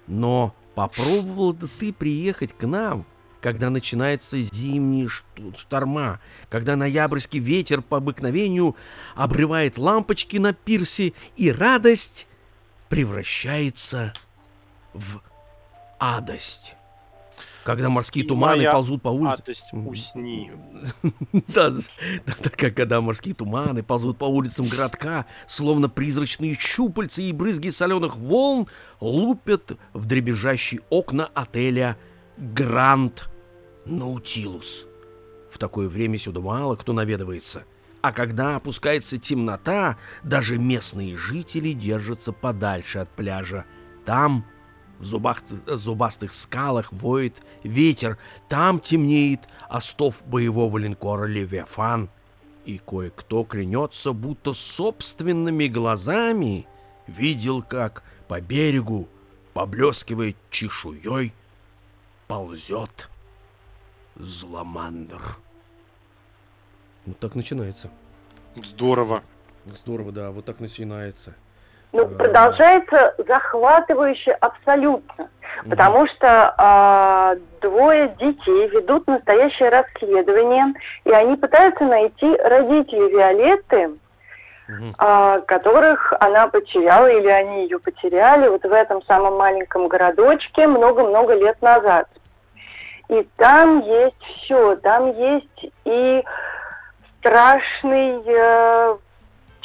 Но 0.08 0.54
Попробовал 0.76 1.54
бы 1.54 1.68
ты 1.80 1.92
приехать 1.92 2.58
к 2.58 2.66
нам, 2.66 3.06
когда 3.42 3.70
начинаются 3.70 4.40
зимние 4.40 5.10
шторма, 5.58 6.20
когда 6.50 6.76
ноябрьский 6.76 7.40
ветер 7.40 7.82
по 7.82 7.98
обыкновению 7.98 8.76
обрывает 9.16 9.78
лампочки 9.78 10.38
на 10.38 10.54
пирсе, 10.54 11.14
и 11.36 11.52
радость 11.52 12.28
превращается 12.88 14.14
в 14.94 15.22
адость. 16.00 16.76
Когда 17.64 17.90
морские 17.90 18.26
туманы 18.26 18.66
ползут 18.66 19.02
по 19.02 19.10
улице. 19.10 19.42
Адость, 19.44 19.74
усни. 19.74 20.52
да, 21.48 21.72
когда 22.58 23.02
морские 23.02 23.36
туманы 23.36 23.84
ползут 23.84 24.18
по 24.18 24.26
улицам 24.26 24.68
городка, 24.68 25.26
словно 25.48 25.88
призрачные 25.88 26.56
щупальца 26.56 27.22
и 27.22 27.32
брызги 27.32 27.70
соленых 27.70 28.18
волн 28.18 28.68
лупят 29.00 29.78
в 29.94 30.06
дребезжащие 30.06 30.82
окна 30.90 31.30
отеля 31.34 31.98
Гранд 32.38 33.30
Наутилус. 33.86 34.88
В 35.52 35.58
такое 35.58 35.88
время 35.88 36.18
сюда 36.18 36.40
мало 36.40 36.76
кто 36.76 36.94
наведывается. 36.94 37.64
А 38.02 38.12
когда 38.12 38.56
опускается 38.56 39.20
темнота, 39.20 39.98
даже 40.24 40.58
местные 40.58 41.16
жители 41.16 41.74
держатся 41.74 42.34
подальше 42.34 42.98
от 43.00 43.10
пляжа. 43.10 43.66
Там 44.06 44.46
в 45.02 45.06
зубах, 45.06 45.42
зубастых 45.68 46.34
скалах 46.34 46.94
воет 46.94 47.36
ветер, 47.64 48.18
там 48.48 48.80
темнеет 48.80 49.42
остов 49.70 50.26
боевого 50.26 50.78
линкора 50.78 51.26
«Левиафан». 51.26 52.10
И 52.66 52.78
кое-кто 52.78 53.44
клянется, 53.44 54.14
будто 54.14 54.54
собственными 54.54 55.66
глазами 55.66 56.68
видел, 57.08 57.64
как 57.64 58.04
по 58.28 58.40
берегу, 58.40 59.10
поблескивает 59.54 60.38
чешуей, 60.52 61.34
ползет 62.28 63.10
зломандр. 64.16 65.20
Вот 67.08 67.18
так 67.18 67.34
начинается. 67.34 67.90
Здорово. 68.56 69.24
Здорово, 69.66 70.12
да, 70.12 70.32
вот 70.32 70.46
так 70.46 70.60
начинается. 70.60 71.36
Ну, 71.94 72.08
продолжается 72.08 73.14
захватывающе 73.28 74.32
абсолютно. 74.32 75.30
Потому 75.70 76.08
что 76.08 76.56
э, 76.58 77.40
двое 77.62 78.16
детей 78.20 78.68
ведут 78.70 79.06
настоящее 79.08 79.70
расследование, 79.70 80.74
и 81.04 81.12
они 81.12 81.36
пытаются 81.36 81.84
найти 81.84 82.38
родителей 82.38 83.12
Виолетты, 83.12 83.92
э, 84.70 85.42
которых 85.46 86.14
она 86.20 86.48
потеряла, 86.48 87.08
или 87.08 87.28
они 87.28 87.64
ее 87.64 87.80
потеряли 87.80 88.48
вот 88.48 88.64
в 88.64 88.72
этом 88.72 89.04
самом 89.04 89.38
маленьком 89.38 89.88
городочке 89.90 90.68
много-много 90.68 91.36
лет 91.36 91.62
назад. 91.62 92.08
И 93.10 93.28
там 93.36 93.82
есть 93.82 94.24
все, 94.38 94.78
там 94.78 95.12
есть 95.12 95.74
и 95.84 96.24
страшный 97.20 98.24
э, 98.26 98.96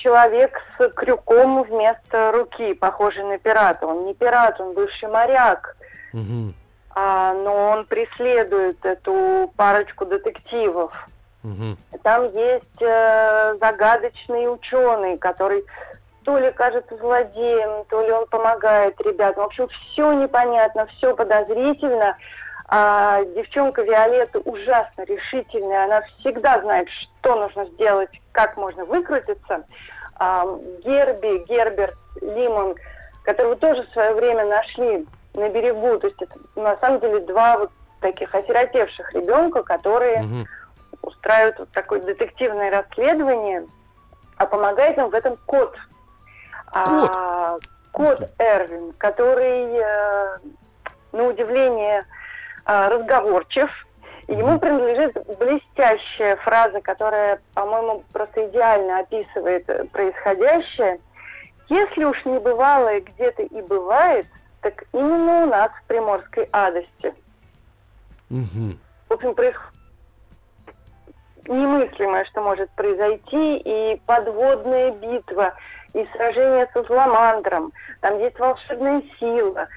человек 0.06 0.62
с 0.78 0.88
крюком 0.90 1.64
вместо 1.64 2.30
руки, 2.30 2.74
похожий 2.74 3.24
на 3.24 3.38
пирата. 3.38 3.84
Он 3.86 4.06
не 4.06 4.14
пират, 4.14 4.60
он 4.60 4.72
бывший 4.72 5.08
моряк. 5.08 5.76
Угу. 6.12 6.54
А, 6.94 7.34
но 7.34 7.70
он 7.70 7.86
преследует 7.86 8.84
эту 8.86 9.52
парочку 9.56 10.06
детективов. 10.06 10.92
Угу. 11.42 11.76
Там 12.04 12.24
есть 12.32 12.80
э, 12.80 13.56
загадочный 13.60 14.52
ученый, 14.52 15.18
который 15.18 15.64
то 16.24 16.38
ли 16.38 16.52
кажется 16.52 16.96
злодеем, 16.98 17.84
то 17.88 18.00
ли 18.06 18.12
он 18.12 18.26
помогает 18.26 19.00
ребятам. 19.00 19.42
В 19.42 19.46
общем, 19.46 19.68
все 19.68 20.12
непонятно, 20.12 20.86
все 20.86 21.16
подозрительно. 21.16 22.16
А 22.68 23.24
девчонка 23.24 23.82
Виолетта 23.82 24.38
ужасно 24.40 25.02
решительная, 25.02 25.84
она 25.84 26.02
всегда 26.18 26.60
знает, 26.60 26.88
что 26.90 27.34
нужно 27.36 27.64
сделать, 27.66 28.10
как 28.32 28.56
можно 28.56 28.84
выкрутиться. 28.84 29.64
А, 30.18 30.44
Герби, 30.84 31.44
Герберт 31.48 31.96
Лимон, 32.20 32.74
которого 33.22 33.56
тоже 33.56 33.82
в 33.82 33.92
свое 33.92 34.14
время 34.14 34.44
нашли 34.46 35.06
на 35.34 35.48
берегу. 35.48 35.98
То 35.98 36.06
есть 36.06 36.20
это 36.22 36.36
на 36.54 36.76
самом 36.78 37.00
деле 37.00 37.20
два 37.20 37.58
вот 37.58 37.70
таких 38.00 38.34
осиротевших 38.34 39.12
ребенка, 39.14 39.62
которые 39.62 40.22
Мгм. 40.22 40.46
устраивают 41.02 41.58
вот 41.58 41.70
такое 41.72 42.00
детективное 42.00 42.70
расследование, 42.70 43.66
а 44.36 44.46
помогает 44.46 44.96
им 44.98 45.08
в 45.10 45.14
этом 45.14 45.36
кот. 45.46 45.76
А, 46.72 47.58
кот 47.92 48.28
Эрвин, 48.38 48.92
который, 48.98 49.78
э, 49.78 50.38
на 51.12 51.28
удивление, 51.28 52.04
э, 52.66 52.88
разговорчив. 52.88 53.70
И 54.28 54.34
ему 54.34 54.58
принадлежит 54.58 55.16
блестящая 55.38 56.36
фраза, 56.36 56.80
которая, 56.80 57.40
по-моему, 57.54 58.02
просто 58.12 58.48
идеально 58.48 59.00
описывает 59.00 59.68
э, 59.68 59.84
происходящее. 59.84 60.98
Если 61.68 62.04
уж 62.04 62.24
не 62.24 62.38
бывало 62.38 62.94
и 62.94 63.00
где-то 63.00 63.42
и 63.42 63.62
бывает, 63.62 64.26
так 64.62 64.84
именно 64.92 65.44
у 65.44 65.46
нас 65.46 65.70
в 65.70 65.86
Приморской 65.86 66.48
адости. 66.52 67.14
Мгм. 68.28 68.78
В 69.08 69.12
общем, 69.12 69.34
происходит 69.34 69.76
немыслимое, 71.48 72.24
что 72.24 72.42
может 72.42 72.70
произойти, 72.70 73.58
и 73.58 74.00
подводная 74.06 74.90
битва, 74.90 75.54
и 75.94 76.06
сражение 76.12 76.68
со 76.72 76.82
Зломандром, 76.82 77.72
там 78.00 78.18
есть 78.18 78.38
волшебная 78.38 79.02
сила, 79.18 79.68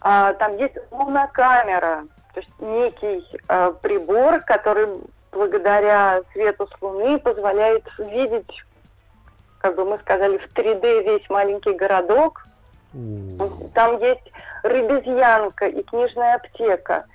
а, 0.00 0.32
там 0.34 0.56
есть 0.56 0.76
лунокамера, 0.90 2.04
то 2.34 2.40
есть 2.40 2.50
некий 2.60 3.24
а, 3.48 3.72
прибор, 3.72 4.40
который 4.40 4.88
благодаря 5.30 6.22
свету 6.32 6.66
с 6.66 6.82
Луны 6.82 7.18
позволяет 7.18 7.84
видеть, 7.98 8.64
как 9.58 9.76
бы 9.76 9.84
мы 9.84 9.98
сказали, 9.98 10.38
в 10.38 10.46
3D 10.52 11.04
весь 11.04 11.28
маленький 11.30 11.72
городок. 11.72 12.46
Там 13.74 13.98
есть 14.00 14.32
рыбезьянка 14.62 15.66
и 15.66 15.82
книжная 15.82 16.34
аптека. 16.34 17.06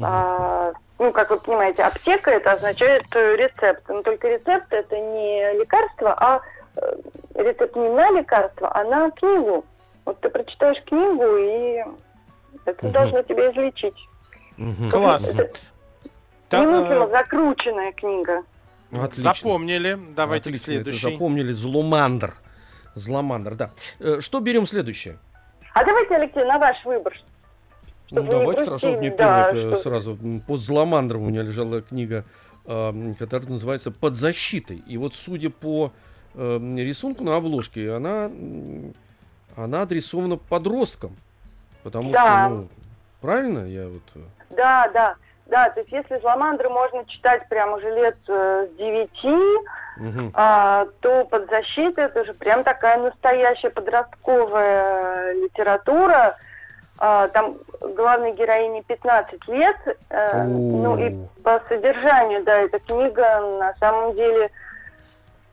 А, 0.00 0.72
ну, 0.98 1.12
как 1.12 1.30
вы 1.30 1.38
понимаете, 1.38 1.82
аптека 1.82 2.30
это 2.30 2.52
означает 2.52 3.04
э, 3.14 3.36
рецепт. 3.36 3.82
Но 3.88 4.02
только 4.02 4.28
рецепт 4.28 4.72
это 4.72 4.98
не 4.98 5.52
лекарство, 5.58 6.14
а 6.18 6.40
э, 6.76 6.96
рецепт 7.34 7.76
не 7.76 7.88
на 7.88 8.10
лекарство, 8.12 8.70
а 8.74 8.84
на 8.84 9.10
книгу. 9.10 9.64
Вот 10.04 10.20
ты 10.20 10.30
прочитаешь 10.30 10.82
книгу, 10.84 11.24
и 11.36 11.84
это 12.64 12.88
должно 12.88 13.22
тебя 13.22 13.50
излечить. 13.50 14.07
Мгм. 14.58 14.90
Класс. 14.90 15.34
Так, 16.48 16.62
немыслимо 16.66 17.04
э, 17.06 17.10
закрученная 17.10 17.92
книга. 17.92 18.42
Отлично. 18.92 19.34
Запомнили. 19.34 19.98
Давайте 20.16 20.50
Отлично, 20.50 20.64
к 20.64 20.66
следующей. 20.66 21.12
Запомнили. 21.12 21.52
Зломандр. 21.52 22.34
Зломандр, 22.94 23.54
да. 23.54 23.70
Э, 24.00 24.18
Что 24.20 24.40
берем 24.40 24.66
следующее? 24.66 25.18
А 25.74 25.84
давайте, 25.84 26.16
Алексей, 26.16 26.44
на 26.44 26.58
ваш 26.58 26.84
выбор. 26.84 27.14
Ну, 28.10 28.22
давайте, 28.22 28.64
хорошо, 28.64 28.92
мне 28.96 29.10
да, 29.10 29.52
первое 29.52 29.74
что- 29.74 29.82
сразу. 29.82 30.18
М, 30.22 30.40
Под 30.40 30.60
Зломандром 30.60 31.22
у 31.22 31.28
меня 31.28 31.42
лежала 31.42 31.82
книга, 31.82 32.24
э, 32.64 33.14
которая 33.18 33.48
называется 33.50 33.90
«Под 33.90 34.14
защитой». 34.14 34.82
И 34.86 34.96
вот, 34.96 35.14
судя 35.14 35.50
по 35.50 35.92
э, 36.34 36.58
рисунку 36.78 37.24
на 37.24 37.36
обложке, 37.36 37.92
она, 37.92 38.30
она 39.56 39.82
адресована 39.82 40.36
подросткам. 40.36 41.14
Потому 41.82 42.12
Да. 42.12 42.46
что, 42.46 42.54
ну, 42.54 42.68
правильно 43.20 43.66
я 43.66 43.88
вот... 43.88 44.02
Да, 44.50 44.88
да. 44.92 45.14
Да, 45.46 45.70
то 45.70 45.80
есть 45.80 45.90
если 45.90 46.18
Зломандры 46.18 46.68
можно 46.68 47.06
читать 47.06 47.48
прям 47.48 47.72
уже 47.72 47.90
лет 47.94 48.18
э, 48.28 48.66
с 48.70 48.76
девяти, 48.76 49.66
мгм. 49.96 50.30
а, 50.34 50.86
то 51.00 51.24
под 51.24 51.48
защитой 51.48 52.04
это 52.04 52.20
уже 52.20 52.34
прям 52.34 52.64
такая 52.64 52.98
настоящая 52.98 53.70
подростковая 53.70 55.32
литература. 55.32 56.36
А, 56.98 57.28
там 57.28 57.56
главной 57.80 58.32
героине 58.32 58.82
15 58.82 59.48
лет. 59.48 59.76
э, 60.10 60.44
ну 60.44 60.98
и 60.98 61.14
по 61.42 61.62
содержанию, 61.68 62.44
да, 62.44 62.58
эта 62.58 62.78
книга 62.80 63.40
на 63.58 63.74
самом 63.80 64.14
деле 64.14 64.50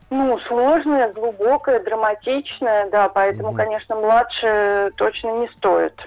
ну, 0.09 0.37
сложная, 0.47 1.11
глубокая, 1.13 1.79
драматичная, 1.79 2.89
да, 2.89 3.09
поэтому, 3.09 3.49
Мгм. 3.49 3.57
конечно, 3.57 3.95
младше 3.95 4.91
точно 4.97 5.39
не 5.39 5.47
стоит. 5.57 5.99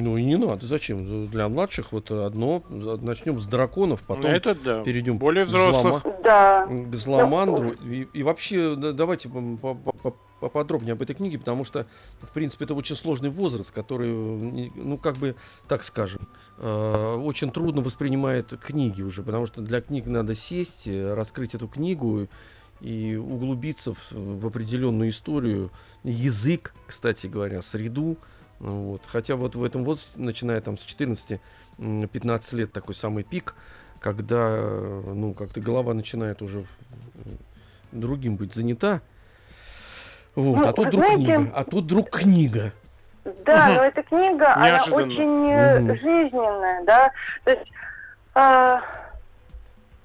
Ну 0.00 0.16
и 0.16 0.22
не 0.22 0.36
надо, 0.36 0.64
зачем? 0.68 1.26
Для 1.28 1.48
младших 1.48 1.90
вот 1.90 2.12
одно, 2.12 2.62
начнем 2.70 3.40
с 3.40 3.46
драконов, 3.46 4.02
потом 4.04 4.30
Это 4.30 4.54
да. 4.54 4.82
перейдем 4.84 5.18
Более 5.18 5.44
к 5.44 5.48
злома- 5.48 5.70
взрослых. 5.70 6.02
Да. 6.22 6.66
к 6.68 6.94
Зломандру. 6.94 7.70
И, 7.84 8.06
и 8.12 8.22
вообще, 8.22 8.76
да, 8.76 8.92
давайте 8.92 9.28
по- 9.28 9.74
по- 9.74 9.74
по- 9.74 10.14
поподробнее 10.38 10.92
об 10.92 11.02
этой 11.02 11.16
книге, 11.16 11.40
потому 11.40 11.64
что, 11.64 11.86
в 12.20 12.28
принципе, 12.32 12.64
это 12.64 12.74
очень 12.74 12.94
сложный 12.94 13.28
возраст, 13.28 13.72
который, 13.72 14.70
ну, 14.76 14.98
как 14.98 15.16
бы, 15.16 15.34
так 15.66 15.82
скажем, 15.82 16.20
э, 16.58 17.14
очень 17.20 17.50
трудно 17.50 17.82
воспринимает 17.82 18.56
книги 18.60 19.02
уже, 19.02 19.24
потому 19.24 19.46
что 19.46 19.62
для 19.62 19.80
книг 19.80 20.06
надо 20.06 20.36
сесть, 20.36 20.86
раскрыть 20.86 21.56
эту 21.56 21.66
книгу 21.66 22.28
и 22.80 23.16
углубиться 23.16 23.94
в, 23.94 24.12
в 24.12 24.46
определенную 24.46 25.10
историю, 25.10 25.72
язык, 26.04 26.72
кстати 26.86 27.26
говоря, 27.26 27.62
среду. 27.62 28.16
Вот. 28.60 29.02
Хотя 29.06 29.36
вот 29.36 29.54
в 29.54 29.62
этом 29.62 29.84
возрасте, 29.84 30.18
начиная 30.20 30.60
там 30.60 30.76
с 30.78 30.82
14-15 31.78 32.54
лет, 32.56 32.72
такой 32.72 32.94
самый 32.94 33.22
пик, 33.22 33.54
когда, 34.00 34.36
э, 34.50 35.02
ну, 35.06 35.32
как-то 35.34 35.60
голова 35.60 35.94
начинает 35.94 36.42
уже 36.42 36.64
другим 37.92 38.36
быть 38.36 38.54
занята. 38.54 39.00
Вот, 40.34 40.58
Ну, 40.58 40.68
а 40.68 40.72
тут 40.72 40.88
вдруг 40.88 41.04
знаете- 41.04 41.24
книга, 41.24 41.52
а 41.54 41.64
тут 41.64 41.84
вдруг 41.84 42.10
книга. 42.10 42.72
Да, 43.44 43.74
но 43.76 43.82
эта 43.84 44.02
книга, 44.02 44.54
она 44.54 44.68
Неожиданно. 44.70 45.02
очень 45.04 45.50
э, 45.50 45.80
Мгм. 45.80 45.96
жизненная, 45.98 46.84
да. 46.84 47.10
То 47.44 47.50
есть 47.50 47.70
а, 48.34 48.80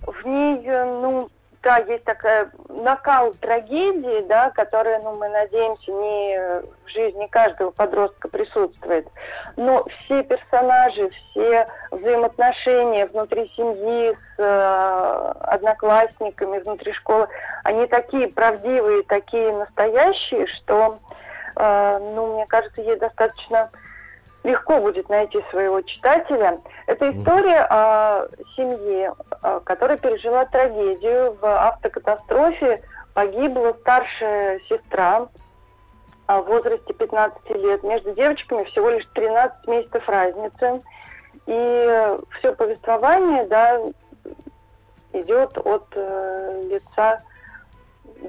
в 0.01 0.25
ней, 0.25 0.61
э, 0.65 0.85
ну, 0.85 1.29
да, 1.63 1.77
есть 1.77 2.03
такая 2.03 2.51
накал 2.67 3.33
трагедии, 3.35 4.27
да, 4.27 4.51
которая, 4.51 4.99
ну, 4.99 5.15
мы 5.15 5.29
надеемся, 5.29 5.91
не 5.91 6.37
в 6.85 6.89
жизни 6.89 7.25
каждого 7.27 7.71
подростка 7.71 8.27
присутствует. 8.27 9.07
Но 9.55 9.85
все 9.85 10.23
персонажи, 10.23 11.09
все 11.09 11.65
взаимоотношения 11.91 13.05
внутри 13.07 13.49
семьи 13.55 14.15
с 14.35 14.39
э, 14.39 15.33
одноклассниками, 15.39 16.59
внутри 16.59 16.91
школы, 16.93 17.27
они 17.63 17.87
такие 17.87 18.27
правдивые, 18.27 19.03
такие 19.03 19.53
настоящие, 19.53 20.45
что 20.47 20.99
э, 21.55 21.97
ну, 22.13 22.35
мне 22.35 22.45
кажется, 22.47 22.81
ей 22.81 22.97
достаточно 22.97 23.69
легко 24.43 24.79
будет 24.79 25.09
найти 25.09 25.43
своего 25.49 25.81
читателя. 25.81 26.59
Это 26.87 27.11
история 27.11 27.65
о 27.69 28.27
семье, 28.55 29.13
э, 29.41 29.61
которая 29.63 29.97
пережила 29.97 30.45
трагедию. 30.45 31.37
В 31.41 31.45
автокатастрофе 31.45 32.81
погибла 33.13 33.75
старшая 33.81 34.59
сестра 34.69 35.27
а, 36.27 36.41
в 36.41 36.45
возрасте 36.45 36.93
15 36.93 37.49
лет. 37.61 37.83
Между 37.83 38.13
девочками 38.13 38.63
всего 38.65 38.89
лишь 38.89 39.05
13 39.13 39.67
месяцев 39.67 40.07
разницы. 40.07 40.81
И 41.45 42.17
все 42.37 42.53
повествование, 42.53 43.45
да, 43.45 43.79
идет 45.13 45.57
от 45.57 45.85
э, 45.95 46.63
лица 46.69 47.21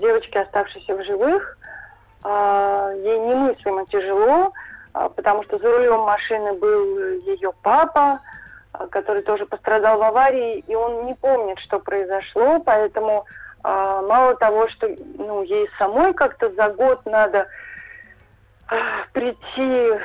девочки, 0.00 0.36
оставшейся 0.38 0.96
в 0.96 1.04
живых. 1.04 1.58
А, 2.22 2.90
ей 2.94 3.18
немыслимо 3.18 3.86
тяжело, 3.86 4.52
потому 4.94 5.42
что 5.42 5.58
за 5.58 5.70
рулем 5.70 6.00
машины 6.00 6.54
был 6.54 6.98
ее 7.26 7.52
папа, 7.62 8.20
а, 8.72 8.86
который 8.86 9.22
тоже 9.22 9.44
пострадал 9.44 9.98
в 9.98 10.02
аварии, 10.02 10.60
и 10.66 10.74
он 10.74 11.06
не 11.06 11.14
помнит, 11.14 11.58
что 11.58 11.80
произошло, 11.80 12.60
поэтому 12.60 13.26
а, 13.62 14.02
мало 14.02 14.36
того, 14.36 14.68
что 14.68 14.88
ну, 15.18 15.42
ей 15.42 15.68
самой 15.78 16.14
как-то 16.14 16.50
за 16.52 16.70
год 16.70 17.04
надо 17.06 17.48
а, 18.68 18.76
прийти 19.12 20.00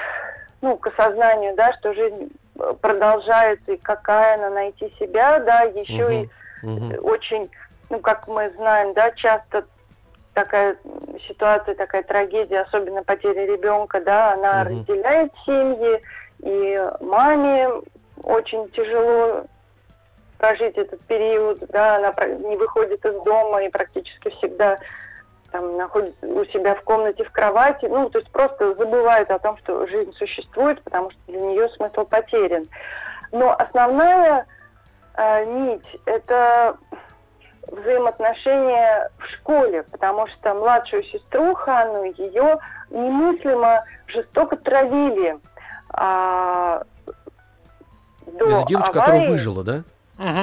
ну, 0.62 0.76
к 0.78 0.88
осознанию, 0.88 1.56
да, 1.56 1.72
что 1.74 1.94
жизнь 1.94 2.32
э, 2.60 2.74
продолжается, 2.82 3.72
и 3.72 3.78
какая 3.78 4.36
она, 4.36 4.50
найти 4.50 4.94
себя, 5.00 5.40
да, 5.40 5.62
еще 5.62 6.24
и 6.24 6.30
Мгм. 6.62 6.96
очень, 7.04 7.50
ну, 7.90 8.00
как 8.00 8.28
мы 8.28 8.52
знаем, 8.58 8.94
да, 8.94 9.12
часто 9.12 9.66
такая 10.40 10.78
ситуация, 11.28 11.76
такая 11.76 12.04
трагедия, 12.04 12.62
особенно 12.62 13.04
потеря 13.04 13.46
ребенка, 13.46 14.00
да, 14.02 14.34
она 14.34 14.64
Мгм. 14.64 14.80
разделяет 14.80 15.32
семьи, 15.46 16.02
и 16.40 16.92
маме 17.02 17.70
очень 18.24 18.70
тяжело 18.70 19.44
прожить 20.38 20.78
этот 20.78 21.02
период, 21.02 21.60
да, 21.70 21.98
она 21.98 22.14
не 22.50 22.56
выходит 22.56 23.06
из 23.06 23.22
дома 23.24 23.64
и 23.64 23.70
практически 23.70 24.30
всегда 24.38 24.80
там 25.52 25.76
находится 25.78 26.26
у 26.26 26.46
себя 26.46 26.76
в 26.76 26.84
комнате 26.84 27.24
в 27.24 27.32
кровати, 27.32 27.86
ну, 27.86 28.10
то 28.10 28.20
есть 28.20 28.32
просто 28.32 28.76
забывает 28.76 29.32
о 29.32 29.40
том, 29.40 29.58
что 29.58 29.86
жизнь 29.88 30.14
существует, 30.14 30.82
потому 30.84 31.10
что 31.12 31.20
для 31.28 31.42
нее 31.42 31.70
смысл 31.70 32.06
потерян. 32.06 32.68
Но 33.32 33.54
основная 33.58 34.46
э, 35.16 35.46
нить– 35.46 35.88
это 36.06 36.78
взаимоотношения 37.68 39.10
в 39.18 39.28
школе, 39.36 39.84
потому 39.84 40.28
что 40.28 40.54
младшую 40.54 41.04
сестру 41.04 41.54
Ханну 41.56 42.04
ее 42.04 42.58
немыслимо 42.90 43.84
жестоко 44.08 44.58
травили. 44.58 45.38
А, 45.92 46.84
до 48.26 48.60
Это 48.62 48.68
девочка, 48.68 48.92
аварии, 48.92 49.10
которая 49.10 49.30
выжила, 49.30 49.64
да? 49.64 49.84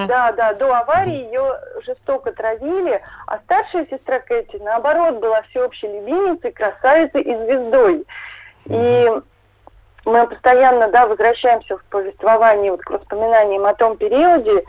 Да, 0.07 0.33
да, 0.33 0.55
до 0.55 0.74
аварии 0.74 1.26
ее 1.26 1.61
жестоко 1.85 2.33
травили, 2.33 3.02
а 3.26 3.38
старшая 3.40 3.87
сестра 3.87 4.20
Кэти, 4.20 4.57
наоборот, 4.57 5.20
была 5.20 5.42
всеобщей 5.42 5.87
любимицей, 5.87 6.50
красавицей 6.50 7.20
и 7.20 7.35
звездой. 7.35 8.07
И 8.64 9.11
мы 10.07 10.26
постоянно, 10.29 10.88
да, 10.88 11.07
возвращаемся 11.07 11.76
в 11.76 11.85
повествовании 11.85 12.70
вот 12.70 12.81
к 12.81 12.90
воспоминаниям 12.90 13.66
о 13.66 13.74
том 13.74 13.98
периоде, 13.98 14.64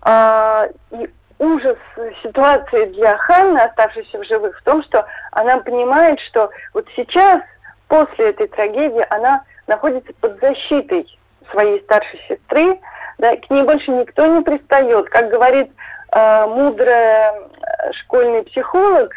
а, 0.00 0.68
и 0.90 1.10
ужас 1.40 1.78
ситуации 2.22 2.84
для 2.92 3.16
Ханны, 3.16 3.58
оставшейся 3.58 4.18
в 4.18 4.24
живых, 4.24 4.58
в 4.58 4.62
том, 4.62 4.84
что 4.84 5.06
она 5.32 5.58
понимает, 5.58 6.20
что 6.20 6.50
вот 6.74 6.86
сейчас, 6.94 7.40
после 7.88 8.30
этой 8.30 8.46
трагедии, 8.46 9.04
она 9.10 9.42
находится 9.66 10.12
под 10.20 10.38
защитой 10.40 11.06
своей 11.50 11.80
старшей 11.80 12.20
сестры, 12.28 12.78
да, 13.18 13.36
к 13.36 13.50
ней 13.50 13.62
больше 13.64 13.90
никто 13.90 14.26
не 14.26 14.42
пристает. 14.42 15.08
Как 15.08 15.30
говорит 15.30 15.70
э, 16.12 16.46
мудрая 16.46 17.32
э, 17.32 17.92
школьный 17.92 18.44
психолог, 18.44 19.12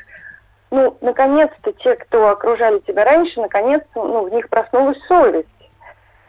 ну, 0.72 0.98
наконец-то 1.02 1.72
те, 1.74 1.96
кто 1.96 2.30
окружали 2.30 2.80
тебя 2.80 3.06
раньше, 3.06 3.40
наконец-то, 3.40 4.04
ну, 4.04 4.28
в 4.28 4.34
них 4.34 4.50
проснулась 4.50 4.98
совесть. 5.08 5.48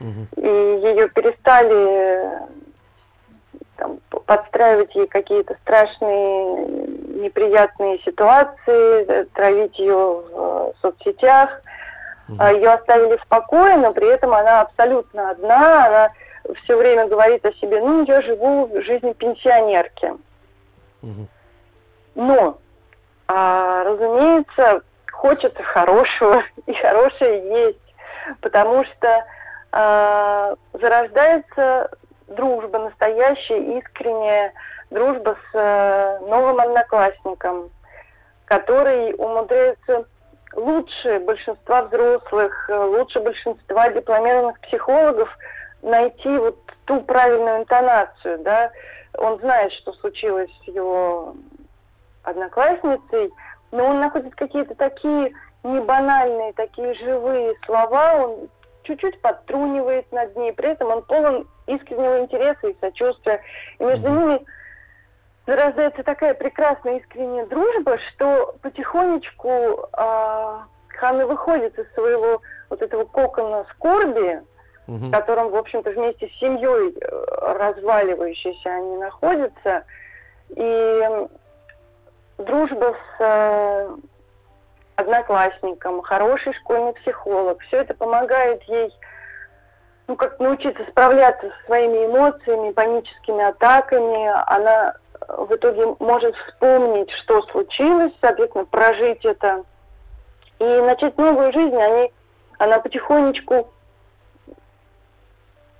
Мгм. 0.00 0.28
И 0.36 0.46
ее 0.46 1.08
перестали 1.08 2.36
э, 2.36 2.46
там, 3.76 3.98
подстраивать 4.26 4.94
ей 4.94 5.06
какие-то 5.06 5.54
страшные, 5.62 6.66
неприятные 7.22 7.98
ситуации, 8.00 9.04
э, 9.06 9.24
травить 9.34 9.78
ее 9.78 9.94
в 9.94 10.24
э, 10.32 10.72
соцсетях. 10.80 11.60
А, 12.38 12.52
Ее 12.52 12.70
оставили 12.70 13.16
в 13.16 13.26
покое, 13.26 13.76
но 13.76 13.92
при 13.92 14.08
этом 14.08 14.32
она 14.32 14.62
абсолютно 14.62 15.30
одна, 15.30 15.86
она 15.86 16.12
все 16.62 16.76
время 16.76 17.06
говорит 17.06 17.44
о 17.44 17.52
себе, 17.52 17.80
ну, 17.80 18.04
я 18.04 18.22
живу 18.22 18.70
жизнью 18.82 19.14
пенсионерки. 19.14 20.14
Но, 22.14 22.58
а, 23.26 23.84
разумеется, 23.84 24.82
хочется 25.10 25.62
хорошего, 25.62 26.42
и 26.66 26.72
хорошее 26.72 27.66
есть, 27.66 27.94
потому 28.40 28.84
что 28.84 29.24
а, 29.72 30.54
зарождается 30.72 31.90
дружба 32.28 32.78
настоящая, 32.78 33.78
искренняя 33.78 34.52
дружба 34.90 35.36
с 35.50 35.54
э, 35.54 36.18
новым 36.28 36.60
одноклассником, 36.60 37.70
который 38.46 39.14
умудряется 39.14 40.06
лучше 40.54 41.18
большинства 41.20 41.82
взрослых, 41.82 42.70
э, 42.70 42.76
лучше 42.76 43.20
большинства 43.20 43.88
дипломированных 43.90 44.60
психологов 44.60 45.28
найти 45.82 46.38
вот 46.38 46.58
ту 46.86 47.00
правильную 47.02 47.58
интонацию, 47.58 48.38
да. 48.38 48.70
Он 49.18 49.38
знает, 49.38 49.72
что 49.72 49.92
случилось 49.94 50.50
с 50.64 50.68
его 50.68 51.34
одноклассницей, 52.22 53.32
но 53.70 53.86
он 53.86 54.00
находит 54.00 54.34
какие-то 54.34 54.74
такие 54.74 55.32
небанальные, 55.62 56.52
такие 56.54 56.94
живые 56.94 57.54
слова, 57.64 58.14
он 58.16 58.48
чуть-чуть 58.82 59.20
подтрунивает 59.20 60.10
над 60.12 60.36
ней, 60.36 60.52
при 60.52 60.70
этом 60.70 60.88
он 60.90 61.02
полон 61.02 61.48
искреннего 61.66 62.20
интереса 62.20 62.68
и 62.68 62.76
сочувствия. 62.80 63.40
И 63.78 63.84
между 63.84 64.08
ними 64.08 64.40
зарождается 65.46 66.02
такая 66.02 66.34
прекрасная 66.34 66.98
искренняя 66.98 67.46
дружба, 67.46 67.98
что 68.08 68.54
потихонечку 68.62 69.88
а, 69.92 70.66
Ханна 70.88 71.26
выходит 71.26 71.78
из 71.78 71.92
своего 71.94 72.40
вот 72.70 72.82
этого 72.82 73.04
кокона 73.04 73.66
скорби, 73.74 74.42
Мгм. 74.86 75.08
в 75.08 75.10
котором, 75.12 75.50
в 75.50 75.56
общем-то, 75.56 75.90
вместе 75.92 76.28
с 76.28 76.38
семьей 76.38 76.94
э, 77.00 77.54
разваливающейся 77.56 78.68
они 78.68 78.98
находятся. 78.98 79.84
И 80.50 81.26
дружба 82.36 82.94
с 83.16 83.20
э, 83.20 83.96
одноклассником, 84.96 86.02
хороший 86.02 86.52
школьный 86.54 86.92
психолог, 86.94 87.60
все 87.62 87.78
это 87.78 87.94
помогает 87.94 88.62
ей 88.64 88.92
ну, 90.06 90.16
как 90.16 90.38
научиться 90.38 90.84
справляться 90.90 91.48
со 91.48 91.66
своими 91.66 92.06
эмоциями, 92.06 92.72
паническими 92.72 93.44
атаками. 93.44 94.30
Она 94.46 94.94
э, 95.20 95.34
в 95.38 95.54
итоге 95.54 95.96
может 95.98 96.34
вспомнить, 96.36 97.10
что 97.10 97.42
случилось, 97.44 98.12
соответственно, 98.20 98.66
прожить 98.66 99.24
это 99.24 99.64
и 100.58 100.64
начать 100.64 101.16
новую 101.16 101.52
жизнь. 101.52 101.76
Они, 101.76 102.12
она 102.58 102.80
потихонечку 102.80 103.70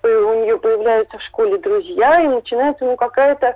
э, 0.03 0.09
у 0.09 0.43
нее 0.43 0.59
появляются 0.59 1.19
в 1.19 1.23
школе 1.23 1.59
друзья, 1.59 2.21
и 2.21 2.29
начинается 2.29 2.85
ну, 2.85 2.97
какая-то 2.97 3.55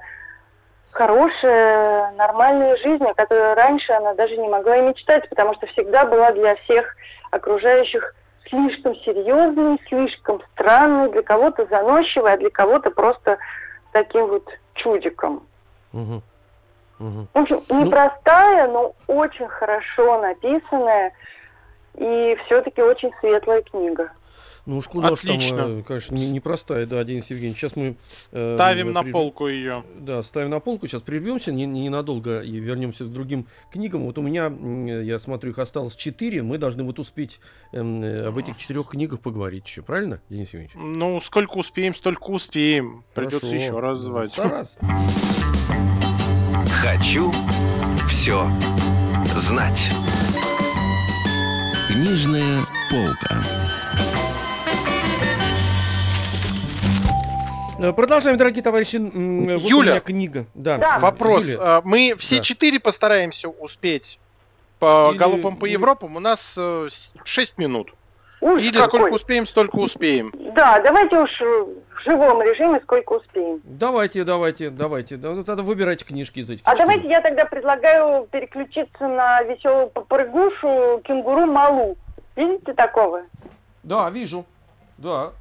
хорошая, 0.91 2.13
нормальная 2.13 2.77
жизнь, 2.79 3.05
о 3.05 3.15
которой 3.15 3.55
раньше 3.55 3.93
она 3.93 4.15
даже 4.15 4.37
не 4.37 4.49
могла 4.49 4.77
и 4.77 4.83
мечтать, 4.83 5.29
потому 5.29 5.55
что 5.55 5.67
всегда 5.69 6.05
была 6.05 6.33
для 6.33 6.57
всех 6.57 6.95
окружающих 7.31 8.15
слишком 8.49 8.95
серьезной, 8.97 9.81
слишком 9.89 10.43
странной, 10.53 11.11
для 11.11 11.23
кого-то 11.23 11.67
заносчивой, 11.67 12.35
а 12.35 12.37
для 12.37 12.51
кого-то 12.51 12.91
просто 12.91 13.39
таким 13.93 14.27
вот 14.27 14.49
чудиком. 14.75 15.43
Мгм. 15.93 16.23
Мгм. 16.99 17.29
В 17.33 17.39
общем, 17.39 17.63
Ну- 17.69 17.85
непростая, 17.85 18.69
но 18.69 18.93
очень 19.07 19.49
хорошо 19.49 20.21
написанная 20.21 21.13
и 21.95 22.37
все-таки 22.45 22.83
очень 22.83 23.13
светлая 23.21 23.63
книга. 23.63 24.11
Ну 24.69 24.77
уж 24.77 24.87
куда 24.87 25.17
ж 25.17 25.21
там, 25.23 25.37
Отлично. 25.37 25.57
э, 25.61 25.83
конечно, 25.83 26.15
не- 26.15 26.31
непростая, 26.31 26.85
да, 26.87 27.03
Денис 27.03 27.25
Евгеньевич. 27.31 27.57
Сейчас 27.59 27.75
мы... 27.75 27.97
э, 28.33 28.55
Ставим 28.57 28.93
на 28.93 29.03
при- 29.03 29.13
полку 29.13 29.49
ее. 29.49 29.83
Да, 29.99 30.23
ставим 30.23 30.51
на 30.51 30.61
полку, 30.61 30.87
сейчас 30.87 31.01
прервемся 31.01 31.53
не- 31.53 31.65
ненадолго 31.65 32.41
и 32.43 32.53
вернемся 32.59 33.05
к 33.05 33.11
другим 33.11 33.47
книгам. 33.73 34.03
Вот 34.03 34.19
у 34.19 34.21
меня, 34.23 34.45
м, 34.49 34.85
я 34.87 35.19
смотрю, 35.21 35.53
их 35.53 35.59
осталось 35.59 35.97
четыре, 35.97 36.43
мы 36.43 36.59
должны 36.59 36.83
вот 36.83 36.99
успеть 36.99 37.41
эм, 37.73 38.03
э, 38.05 38.27
об 38.27 38.37
этих 38.37 38.59
четырех 38.59 38.89
книгах 38.89 39.21
поговорить 39.21 39.65
еще, 39.67 39.81
правильно, 39.81 40.21
Денис 40.29 40.49
Евгеньевич? 40.53 40.73
Ну, 40.77 41.19
сколько 41.23 41.57
успеем, 41.57 41.95
столько 41.95 42.25
успеем. 42.25 43.05
Придется 43.15 43.47
Хорошо. 43.47 43.65
еще 43.65 43.81
раз 43.81 43.99
звать. 44.01 44.33
Стараться. 44.33 44.79
Хочу 46.83 47.33
все 48.07 48.45
знать. 49.35 49.91
Книжная 51.89 52.61
полка. 52.91 53.43
Продолжаем, 57.79 58.37
дорогие 58.37 58.63
товарищи. 58.63 58.97
Вот 58.97 59.15
у 59.15 59.69
Юля. 59.69 59.93
меня 59.93 60.01
книга. 60.01 60.47
Да. 60.55 60.79
Да. 60.79 60.99
Вопрос. 60.99 61.49
Юля, 61.49 61.61
а, 61.79 61.83
Мы 61.85 62.15
все 62.19 62.39
Да. 62.39 62.43
четыре 62.43 62.81
постараемся 62.81 63.49
успеть 63.49 64.19
по 64.81 65.11
Или- 65.11 65.19
галопам 65.19 65.57
по 65.57 65.65
Европам. 65.65 66.17
У 66.17 66.21
нас 66.21 66.59
6 67.25 67.59
минут. 67.59 67.95
Уж 68.41 68.63
Или 68.63 68.73
какой. 68.73 69.01
сколько 69.01 69.15
успеем, 69.15 69.47
столько 69.47 69.77
успеем. 69.77 70.33
Да, 70.55 70.81
давайте 70.81 71.19
уж 71.19 71.41
э, 71.41 71.45
в 71.45 72.03
живом 72.05 72.41
режиме 72.41 72.81
сколько 72.85 73.15
успеем. 73.15 73.61
Давайте, 73.65 74.23
давайте, 74.23 74.71
давайте. 74.71 75.17
Да, 75.17 75.31
ну, 75.31 75.43
тогда 75.43 75.65
выбирайте 75.65 76.05
книжки 76.05 76.39
из 76.41 76.49
этих. 76.51 76.63
А 76.65 76.71
четырех. 76.71 76.87
давайте 76.89 77.09
я 77.09 77.21
тогда 77.21 77.45
предлагаю 77.47 78.29
переключиться 78.31 79.09
на 79.09 79.43
веселую 79.43 79.89
попрыгушу 79.89 81.01
кенгуру 81.05 81.47
Малу. 81.47 81.97
Видите 82.37 82.75
такого? 82.75 83.23
Да, 83.83 84.09
вижу. 84.11 84.45
Да. 84.99 85.33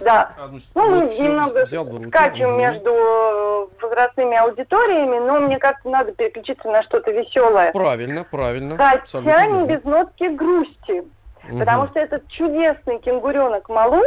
Да. 0.00 0.30
Одну 0.38 0.60
с- 0.60 0.68
Ну, 0.74 0.88
мы 0.90 1.00
вот 1.08 1.18
немного 1.18 1.64
взял 1.64 1.86
скачем 2.08 2.56
между 2.56 2.90
э, 2.90 3.66
возрастными 3.80 4.36
аудиториями, 4.36 5.18
но 5.18 5.40
мне 5.40 5.58
как-то 5.58 5.88
надо 5.90 6.12
переключиться 6.12 6.68
на 6.68 6.82
что-то 6.84 7.10
веселое. 7.10 7.72
Правильно, 7.72 8.24
правильно. 8.24 8.76
Хотя 8.76 9.20
не 9.20 9.24
верно. 9.26 9.66
без 9.66 9.84
нотки 9.84 10.24
грусти. 10.28 11.04
Мгм. 11.48 11.58
Потому 11.60 11.86
что 11.88 12.00
этот 12.00 12.28
чудесный 12.28 12.98
кенгуренок 12.98 13.68
Малу, 13.68 14.02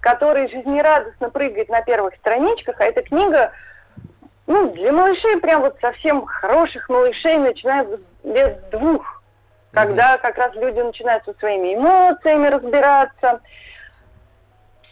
который 0.00 0.48
жизнерадостно 0.48 1.30
прыгает 1.30 1.68
на 1.68 1.82
первых 1.82 2.14
страничках, 2.16 2.76
а 2.80 2.84
эта 2.84 3.02
книга, 3.02 3.52
ну, 4.46 4.70
для 4.72 4.92
малышей, 4.92 5.38
прям 5.40 5.60
вот 5.62 5.76
совсем 5.80 6.24
хороших 6.26 6.88
малышей, 6.88 7.36
начиная 7.38 7.84
с 7.84 8.00
лет 8.24 8.68
двух, 8.70 9.22
когда 9.72 10.18
как 10.18 10.36
раз 10.38 10.54
люди 10.54 10.80
начинают 10.80 11.24
со 11.24 11.32
своими 11.34 11.74
эмоциями 11.74 12.48
разбираться. 12.48 13.40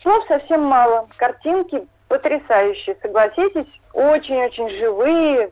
Слов 0.03 0.24
совсем 0.28 0.62
мало, 0.62 1.09
картинки 1.16 1.86
потрясающие, 2.09 2.96
согласитесь, 3.03 3.66
очень-очень 3.92 4.70
живые, 4.78 5.51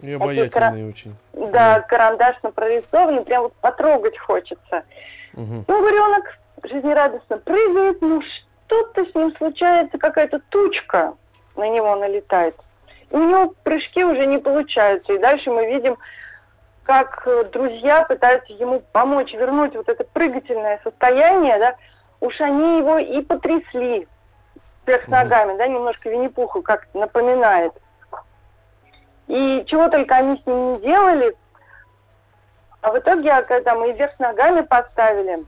И 0.00 0.12
обаятельные 0.12 0.88
очень. 0.88 1.16
да, 1.32 1.80
карандашно 1.80 2.50
прорисованы, 2.52 3.24
прям 3.24 3.44
вот 3.44 3.54
потрогать 3.54 4.18
хочется. 4.18 4.84
Мгм. 5.32 5.64
Кенгуренок 5.64 6.38
жизнерадостно 6.62 7.38
прыгает, 7.38 8.00
ну 8.00 8.22
что-то 8.22 9.04
с 9.04 9.14
ним 9.14 9.34
случается, 9.36 9.98
какая-то 9.98 10.40
тучка 10.50 11.14
на 11.56 11.68
него 11.68 11.96
налетает. 11.96 12.54
И 13.10 13.16
у 13.16 13.28
него 13.28 13.54
прыжки 13.62 14.04
уже 14.04 14.26
не 14.26 14.38
получаются. 14.38 15.12
И 15.12 15.18
дальше 15.18 15.50
мы 15.50 15.66
видим, 15.66 15.96
как 16.84 17.26
друзья 17.52 18.04
пытаются 18.04 18.52
ему 18.52 18.80
помочь 18.92 19.32
вернуть 19.32 19.74
вот 19.74 19.88
это 19.88 20.04
прыгательное 20.04 20.80
состояние, 20.84 21.58
да. 21.58 21.74
Уж 22.22 22.40
они 22.40 22.78
его 22.78 22.98
и 22.98 23.20
потрясли 23.20 24.06
вверх 24.86 25.08
ногами, 25.08 25.58
да, 25.58 25.66
немножко 25.66 26.08
Винни-Пуху 26.08 26.62
как 26.62 26.86
напоминает. 26.94 27.72
И 29.26 29.64
чего 29.66 29.88
только 29.88 30.14
они 30.14 30.40
с 30.40 30.46
ним 30.46 30.74
не 30.74 30.80
делали, 30.80 31.36
а 32.80 32.92
в 32.92 32.98
итоге, 32.98 33.30
а 33.32 33.42
когда 33.42 33.74
мы 33.74 33.92
вверх 33.92 34.18
ногами 34.20 34.60
поставили, 34.60 35.44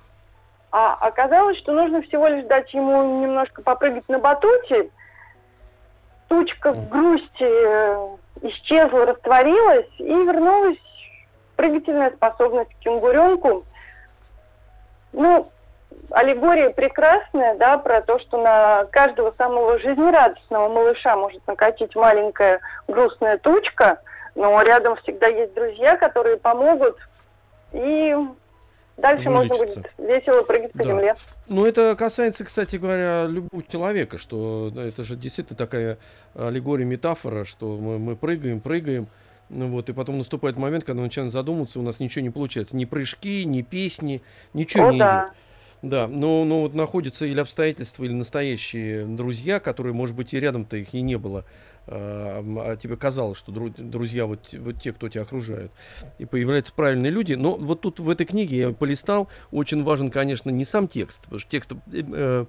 а 0.72 0.94
оказалось, 0.94 1.58
что 1.58 1.72
нужно 1.72 2.02
всего 2.02 2.26
лишь 2.26 2.46
дать 2.46 2.72
ему 2.74 3.22
немножко 3.22 3.62
попрыгать 3.62 4.08
на 4.08 4.18
батуте, 4.18 4.90
тучка 6.26 6.72
грусти 6.72 7.44
э, 7.44 8.16
исчезла, 8.42 9.06
растворилась, 9.06 9.90
и 9.98 10.12
вернулась 10.12 10.78
прыгательная 11.54 12.10
способность 12.10 12.74
к 12.74 12.78
кенгуренку. 12.80 13.64
Ну, 15.12 15.52
аллегория 16.11 16.70
прекрасная, 16.70 17.57
да, 17.57 17.78
про 17.78 18.01
то, 18.01 18.18
что 18.20 18.42
на 18.42 18.84
каждого 18.86 19.34
самого 19.36 19.78
жизнерадостного 19.78 20.68
малыша 20.68 21.16
может 21.16 21.47
накатить 21.47 21.95
маленькая 21.95 22.61
грустная 22.88 23.38
тучка, 23.38 24.01
но 24.34 24.61
рядом 24.62 24.97
всегда 24.97 25.26
есть 25.28 25.55
друзья, 25.55 25.97
которые 25.97 26.36
помогут, 26.36 26.97
и 27.72 28.16
дальше 28.97 29.30
можно 29.30 29.57
будет 29.57 29.90
весело 29.99 30.42
прыгать 30.42 30.72
по 30.72 30.78
да. 30.78 30.84
земле. 30.84 31.14
Ну, 31.49 31.66
это 31.66 31.95
касается, 31.97 32.45
кстати 32.45 32.76
говоря, 32.76 33.26
любого 33.26 33.62
человека, 33.62 34.18
что 34.18 34.72
это 34.76 35.05
же 35.05 35.16
действительно 35.16 35.57
такая 35.57 35.99
аллегория, 36.34 36.84
метафора, 36.84 37.45
что 37.45 37.76
мы, 37.76 37.99
мы 37.99 38.16
прыгаем, 38.16 38.61
прыгаем, 38.61 39.09
ну 39.51 39.68
вот, 39.68 39.88
и 39.88 39.92
потом 39.92 40.18
наступает 40.18 40.57
момент, 40.57 40.84
когда 40.84 41.01
мы 41.01 41.07
начинаем 41.07 41.30
задумываться, 41.30 41.78
у 41.78 41.82
нас 41.82 42.01
ничего 42.01 42.22
не 42.22 42.30
получается. 42.30 42.76
Ни 42.76 42.84
прыжки, 42.84 43.45
ни 43.45 43.62
песни, 43.62 44.22
ничего 44.53 44.88
О, 44.88 44.92
не 44.92 44.99
да. 44.99 45.26
идет. 45.26 45.43
Да, 45.85 46.09
но, 46.09 46.47
но 46.47 46.61
вот 46.61 46.72
находятся 46.72 47.26
или 47.26 47.39
обстоятельства, 47.39 48.05
или 48.05 48.12
настоящие 48.12 49.05
друзья, 49.05 49.61
которые, 49.61 49.93
может 49.93 50.16
быть, 50.16 50.32
и 50.32 50.41
рядом-то 50.41 50.78
их 50.78 50.95
и 50.95 51.03
не 51.03 51.18
было, 51.18 51.45
а, 51.87 52.43
а 52.43 52.76
тебе 52.76 52.97
казалось, 52.97 53.37
что 53.37 53.53
друзья 53.53 54.24
вот, 54.24 54.55
вот 54.55 54.80
те, 54.80 54.95
кто 54.95 55.11
тебя 55.11 55.24
окружают, 55.24 55.72
и 56.16 56.24
появляются 56.24 56.72
правильные 56.72 57.12
люди. 57.12 57.35
Но 57.35 57.57
вот 57.57 57.82
тут 57.82 58.01
в 58.01 58.09
этой 58.09 58.24
книге 58.24 58.57
я 58.57 58.70
полистал, 58.70 59.28
очень 59.51 59.85
важен, 59.85 60.11
конечно, 60.11 60.49
не 60.49 60.64
сам 60.64 60.89
текст, 60.89 61.24
потому 61.24 61.39
что 61.39 61.51
текст, 61.51 61.72
э, 61.93 62.47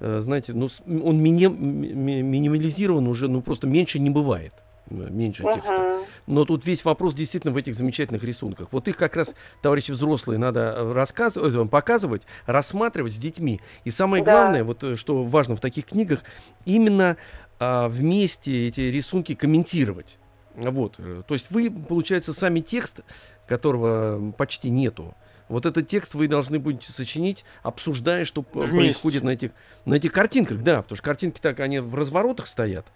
э, 0.00 0.20
знаете, 0.20 0.52
ну, 0.52 0.68
он 0.86 1.22
мини, 1.22 1.46
минимализирован 1.46 3.08
уже, 3.08 3.28
ну, 3.28 3.40
просто 3.40 3.66
меньше 3.66 3.98
не 3.98 4.10
бывает 4.10 4.52
меньше 4.90 5.42
текста. 5.42 5.98
Но 6.26 6.44
тут 6.44 6.66
весь 6.66 6.84
вопрос 6.84 7.14
действительно 7.14 7.52
в 7.52 7.56
этих 7.56 7.74
замечательных 7.74 8.22
рисунках. 8.24 8.68
Вот 8.70 8.88
их 8.88 8.96
как 8.96 9.16
раз, 9.16 9.34
товарищи 9.62 9.90
взрослые, 9.92 10.38
надо 10.38 10.74
э, 10.76 10.92
рассказывать, 10.92 11.54
э, 11.54 11.64
показывать, 11.66 12.22
рассматривать 12.46 13.14
с 13.14 13.16
детьми. 13.16 13.60
И 13.84 13.90
самое 13.90 14.22
да. 14.22 14.32
главное, 14.32 14.64
вот 14.64 14.84
э, 14.84 14.96
что 14.96 15.22
важно 15.22 15.56
в 15.56 15.60
таких 15.60 15.86
книгах, 15.86 16.20
именно 16.64 17.16
а, 17.58 17.88
вместе 17.88 18.68
эти 18.68 18.80
рисунки 18.80 19.34
комментировать. 19.34 20.18
Вот. 20.54 20.96
То 20.96 21.34
есть 21.34 21.50
вы, 21.50 21.70
получается, 21.70 22.32
сами 22.32 22.60
текст, 22.60 23.00
которого 23.46 24.32
почти 24.32 24.70
нету, 24.70 25.14
вот 25.48 25.66
этот 25.66 25.88
текст 25.88 26.14
вы 26.14 26.26
должны 26.26 26.58
будете 26.58 26.92
сочинить, 26.92 27.44
обсуждая, 27.62 28.24
что 28.24 28.44
Вместе. 28.52 28.76
происходит 28.76 29.22
на 29.24 29.30
этих, 29.30 29.50
на 29.84 29.94
этих 29.94 30.12
картинках. 30.12 30.62
Да, 30.62 30.82
потому 30.82 30.96
что 30.96 31.04
картинки 31.04 31.40
так, 31.40 31.60
они 31.60 31.80
в 31.80 31.94
разворотах 31.94 32.46
стоят. 32.46 32.86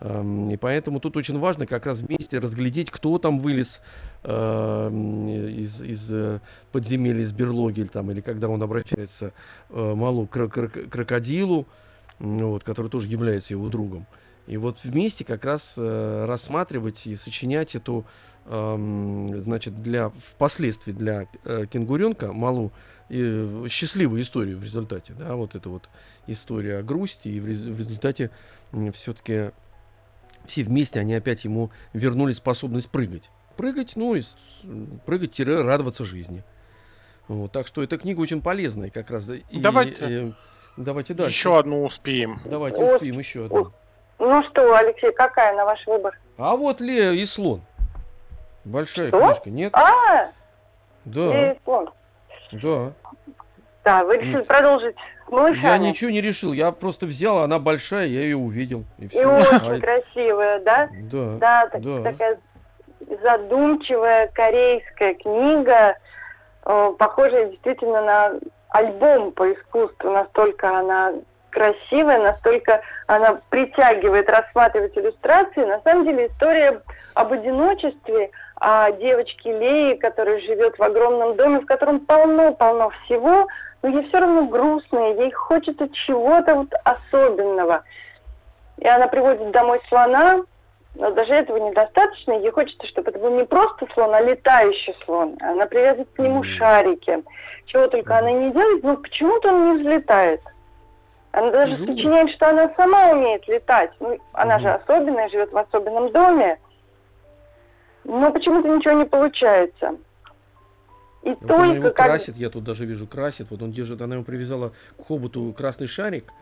Эм, 0.00 0.50
и 0.50 0.56
поэтому 0.56 1.00
тут 1.00 1.16
очень 1.16 1.38
важно 1.38 1.66
как 1.66 1.86
раз 1.86 2.00
вместе 2.00 2.38
разглядеть, 2.38 2.90
кто 2.90 3.18
там 3.18 3.38
вылез 3.38 3.80
эм, 4.24 5.28
из, 5.28 5.80
из 5.80 6.12
э, 6.12 6.40
подземелья, 6.70 7.22
из 7.22 7.32
берлоги, 7.32 7.80
или, 7.80 7.88
там, 7.88 8.10
или 8.10 8.20
когда 8.20 8.48
он 8.48 8.62
обращается 8.62 9.32
э, 9.70 9.94
малу 9.94 10.26
к 10.26 10.48
крокодилу, 10.90 11.66
вот, 12.18 12.62
который 12.62 12.90
тоже 12.90 13.08
является 13.08 13.54
его 13.54 13.68
другом. 13.68 14.06
И 14.46 14.56
вот 14.58 14.84
вместе 14.84 15.24
как 15.24 15.44
раз 15.44 15.74
э, 15.76 16.24
рассматривать 16.26 17.06
и 17.06 17.14
сочинять 17.14 17.74
эту, 17.74 18.04
э, 18.44 19.34
значит, 19.38 19.82
для 19.82 20.10
впоследствии 20.10 20.92
для 20.92 21.26
э, 21.44 21.64
кенгуренка 21.70 22.32
малу 22.32 22.70
э, 23.08 23.66
счастливую 23.68 24.20
историю 24.20 24.58
в 24.58 24.62
результате, 24.62 25.14
да, 25.18 25.34
вот 25.34 25.54
эта 25.54 25.68
вот 25.68 25.88
история 26.26 26.82
грусти, 26.82 27.28
и 27.28 27.40
в, 27.40 27.46
рез, 27.46 27.62
в 27.62 27.78
результате 27.78 28.30
э, 28.72 28.92
все-таки 28.92 29.52
все 30.48 30.62
вместе 30.62 31.00
они 31.00 31.14
опять 31.14 31.44
ему 31.44 31.70
вернули 31.92 32.32
способность 32.32 32.90
прыгать. 32.90 33.30
Прыгать, 33.56 33.92
ну, 33.96 34.14
и 34.14 34.22
прыгать-радоваться 35.06 36.04
жизни. 36.04 36.44
Вот, 37.28 37.52
так 37.52 37.66
что 37.66 37.82
эта 37.82 37.98
книга 37.98 38.20
очень 38.20 38.40
полезная 38.40 38.90
как 38.90 39.10
раз. 39.10 39.28
И, 39.28 39.42
давайте, 39.58 40.04
э, 40.04 40.32
давайте 40.76 41.14
дальше. 41.14 41.36
Еще 41.36 41.58
одну 41.58 41.84
успеем. 41.84 42.38
Давайте 42.44 42.82
успеем 42.82 43.18
еще 43.18 43.46
одну. 43.46 43.72
Ну 44.18 44.42
что, 44.44 44.74
Алексей, 44.74 45.12
какая 45.12 45.54
на 45.56 45.64
ваш 45.64 45.84
выбор? 45.86 46.18
А 46.38 46.56
вот 46.56 46.80
Лея 46.80 47.12
и 47.12 47.24
слон. 47.26 47.62
Большая 48.64 49.08
что? 49.08 49.20
книжка, 49.20 49.50
нет? 49.50 49.74
А, 49.74 50.30
да. 51.04 51.32
Лея 51.32 51.52
и 51.52 51.58
слон. 51.64 51.90
Да. 52.52 52.92
Да, 53.84 54.04
вы 54.04 54.16
решили 54.16 54.36
нет. 54.36 54.46
продолжить 54.46 54.96
малышами. 55.30 55.66
Я 55.66 55.78
ничего 55.78 56.10
не 56.10 56.20
решил, 56.20 56.52
я 56.52 56.72
просто 56.72 57.06
взял, 57.06 57.38
она 57.38 57.58
большая, 57.58 58.06
я 58.06 58.20
ее 58.22 58.36
увидел. 58.36 58.84
И, 58.98 59.08
все. 59.08 59.22
и 59.22 59.24
очень 59.24 59.80
красивая, 59.80 60.60
да? 60.60 60.88
Да. 61.10 61.36
Да, 61.38 61.66
так, 61.68 61.82
да. 61.82 62.02
такая 62.02 62.38
задумчивая 63.22 64.28
корейская 64.34 65.14
книга, 65.14 65.96
э, 66.64 66.92
похожая 66.98 67.46
действительно 67.46 68.02
на 68.02 68.32
альбом 68.70 69.32
по 69.32 69.52
искусству, 69.52 70.10
настолько 70.10 70.78
она 70.78 71.12
красивая, 71.50 72.18
настолько 72.18 72.82
она 73.06 73.40
притягивает 73.48 74.28
рассматривать 74.28 74.96
иллюстрации. 74.96 75.64
На 75.64 75.80
самом 75.80 76.04
деле 76.04 76.26
история 76.26 76.82
об 77.14 77.32
одиночестве, 77.32 78.30
о 78.56 78.90
девочке 78.92 79.58
Леи, 79.58 79.94
которая 79.94 80.40
живет 80.40 80.78
в 80.78 80.82
огромном 80.82 81.36
доме, 81.36 81.60
в 81.60 81.66
котором 81.66 82.00
полно-полно 82.00 82.90
всего, 82.90 83.46
но 83.86 84.00
ей 84.00 84.08
все 84.08 84.18
равно 84.18 84.46
грустно, 84.46 85.12
ей 85.12 85.30
хочется 85.30 85.88
чего-то 85.90 86.56
вот 86.56 86.72
особенного. 86.82 87.84
И 88.78 88.86
она 88.86 89.06
приводит 89.06 89.52
домой 89.52 89.80
слона, 89.88 90.42
но 90.96 91.12
даже 91.12 91.32
этого 91.32 91.58
недостаточно. 91.58 92.32
Ей 92.32 92.50
хочется, 92.50 92.84
чтобы 92.88 93.10
это 93.10 93.20
был 93.20 93.30
не 93.30 93.44
просто 93.44 93.86
слон, 93.94 94.12
а 94.12 94.20
летающий 94.20 94.96
слон. 95.04 95.36
Она 95.40 95.66
привязывает 95.66 96.08
к 96.14 96.18
нему 96.18 96.42
шарики. 96.42 97.22
Чего 97.66 97.86
только 97.86 98.18
она 98.18 98.32
не 98.32 98.50
делает, 98.50 98.82
но 98.82 98.96
почему-то 98.96 99.50
он 99.50 99.72
не 99.72 99.78
взлетает. 99.78 100.40
Она 101.30 101.50
даже 101.50 101.76
сочиняет, 101.76 102.30
что 102.30 102.50
она 102.50 102.72
сама 102.76 103.10
умеет 103.10 103.46
летать. 103.46 103.92
Ну, 104.00 104.18
она 104.32 104.58
же 104.58 104.68
особенная, 104.68 105.28
живет 105.28 105.52
в 105.52 105.58
особенном 105.58 106.10
доме. 106.10 106.58
Но 108.02 108.32
почему-то 108.32 108.68
ничего 108.68 108.94
не 108.94 109.04
получается. 109.04 109.96
И 111.26 111.30
вот 111.30 111.40
только 111.40 111.64
его 111.64 111.90
как... 111.90 112.06
красит, 112.06 112.36
я 112.36 112.50
тут 112.50 112.62
даже 112.62 112.86
вижу, 112.86 113.08
красит. 113.08 113.48
Вот 113.50 113.60
он 113.60 113.72
держит, 113.72 114.00
она 114.00 114.14
ему 114.14 114.24
привязала 114.24 114.72
к 114.96 115.08
хоботу 115.08 115.52
красный 115.58 115.88
шарик. 115.88 116.32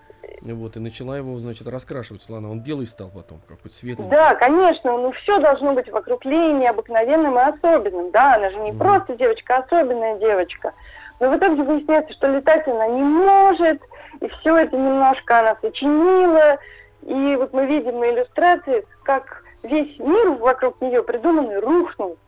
Вот, 0.42 0.76
и 0.76 0.80
начала 0.80 1.16
его, 1.16 1.38
значит, 1.38 1.66
раскрашивать 1.66 2.22
слона. 2.22 2.50
Он 2.50 2.60
белый 2.60 2.86
стал 2.86 3.08
потом, 3.08 3.40
какой-то 3.48 3.74
светлый. 3.74 4.10
Да, 4.10 4.34
конечно, 4.34 4.92
ну 4.92 5.12
все 5.12 5.38
должно 5.38 5.72
быть 5.72 5.88
вокруг 5.88 6.26
Леи 6.26 6.52
необыкновенным 6.52 7.38
и 7.38 7.42
особенным. 7.42 8.10
Да, 8.10 8.34
она 8.34 8.50
же 8.50 8.58
не 8.58 8.72
mm. 8.72 8.78
просто 8.78 9.16
девочка, 9.16 9.56
а 9.56 9.58
особенная 9.60 10.18
девочка. 10.18 10.74
Но 11.18 11.30
в 11.30 11.38
итоге 11.38 11.62
выясняется, 11.62 12.12
что 12.12 12.26
летать 12.28 12.68
она 12.68 12.86
не 12.88 13.02
может, 13.02 13.80
и 14.20 14.28
все 14.28 14.56
это 14.58 14.76
немножко 14.76 15.40
она 15.40 15.56
сочинила. 15.62 16.58
И 17.06 17.36
вот 17.36 17.54
мы 17.54 17.66
видим 17.66 18.00
на 18.00 18.10
иллюстрации, 18.10 18.84
как 19.02 19.44
весь 19.62 19.98
мир 19.98 20.32
вокруг 20.32 20.78
нее 20.82 21.02
придуманный 21.02 21.58
рухнул. 21.58 22.18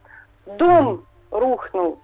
Дом 0.46 1.04
mm. 1.30 1.38
рухнул, 1.38 1.98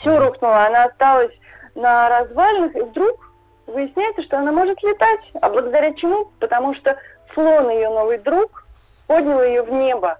все 0.00 0.18
рухнуло, 0.18 0.66
она 0.66 0.84
осталась 0.84 1.32
на 1.74 2.08
развалинах, 2.08 2.74
и 2.76 2.80
вдруг 2.80 3.32
выясняется, 3.66 4.22
что 4.22 4.38
она 4.38 4.52
может 4.52 4.82
летать. 4.82 5.20
А 5.40 5.48
благодаря 5.48 5.92
чему? 5.94 6.30
Потому 6.38 6.74
что 6.74 6.96
слон, 7.34 7.70
ее 7.70 7.88
новый 7.88 8.18
друг, 8.18 8.64
поднял 9.06 9.42
ее 9.42 9.62
в 9.62 9.70
небо. 9.70 10.18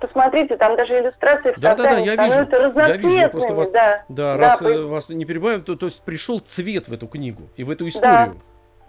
Посмотрите, 0.00 0.56
там 0.56 0.76
даже 0.76 0.98
иллюстрации 0.98 1.52
в 1.52 1.60
да, 1.60 1.76
да, 1.76 1.82
да, 1.84 1.98
я 1.98 2.14
становятся 2.14 2.56
вижу, 2.56 2.68
разноцветными. 2.68 3.12
Я 3.12 3.28
вижу, 3.28 3.54
вас, 3.54 3.70
да, 3.70 4.04
да, 4.08 4.34
да, 4.34 4.36
раз 4.36 4.58
по... 4.58 4.64
Э, 4.64 4.82
вас 4.82 5.08
не 5.10 5.24
перебиваем, 5.24 5.62
то, 5.62 5.76
то 5.76 5.86
есть 5.86 6.02
пришел 6.02 6.40
цвет 6.40 6.88
в 6.88 6.92
эту 6.92 7.06
книгу 7.06 7.42
и 7.56 7.62
в 7.62 7.70
эту 7.70 7.86
историю. 7.86 8.40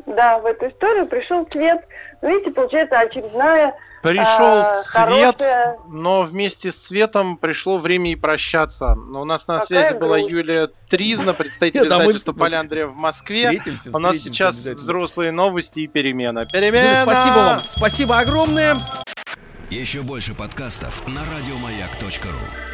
Да, 0.08 0.14
да 0.16 0.40
в 0.40 0.48
эту 0.48 0.70
историю 0.70 1.06
пришел 1.06 1.46
цвет. 1.46 1.86
Видите, 2.24 2.52
получается 2.52 2.98
очередная 2.98 3.76
Пришел 4.04 4.64
а, 4.64 4.82
цвет, 4.82 5.38
хорошая... 5.38 5.78
но 5.88 6.24
вместе 6.24 6.74
с 6.74 6.76
цветом 6.76 7.38
пришло 7.38 7.78
время 7.78 8.12
и 8.12 8.16
прощаться. 8.16 8.96
Но 8.96 9.22
у 9.22 9.26
нас 9.26 9.48
на 9.48 9.60
Какая 9.60 9.68
связи 9.68 9.90
грусть. 9.94 10.02
была 10.02 10.18
Юлия 10.18 10.70
Тризна, 10.90 11.34
представитель 11.34 11.86
издательства 11.86 12.34
Поляндрия 12.34 12.86
в 12.86 12.98
Москве. 12.98 13.64
У 13.94 14.00
нас 14.00 14.18
сейчас 14.18 14.68
взрослые 14.68 15.32
новости 15.32 15.80
и 15.80 15.88
перемена. 15.88 16.46
Перемена! 16.46 17.04
Спасибо 17.04 17.36
вам, 17.36 17.62
спасибо 17.66 18.20
огромное. 18.20 18.78
Еще 19.70 20.02
больше 20.02 20.34
подкастов 20.34 21.08
на 21.08 21.22
радиомаяк.ру 21.22 22.73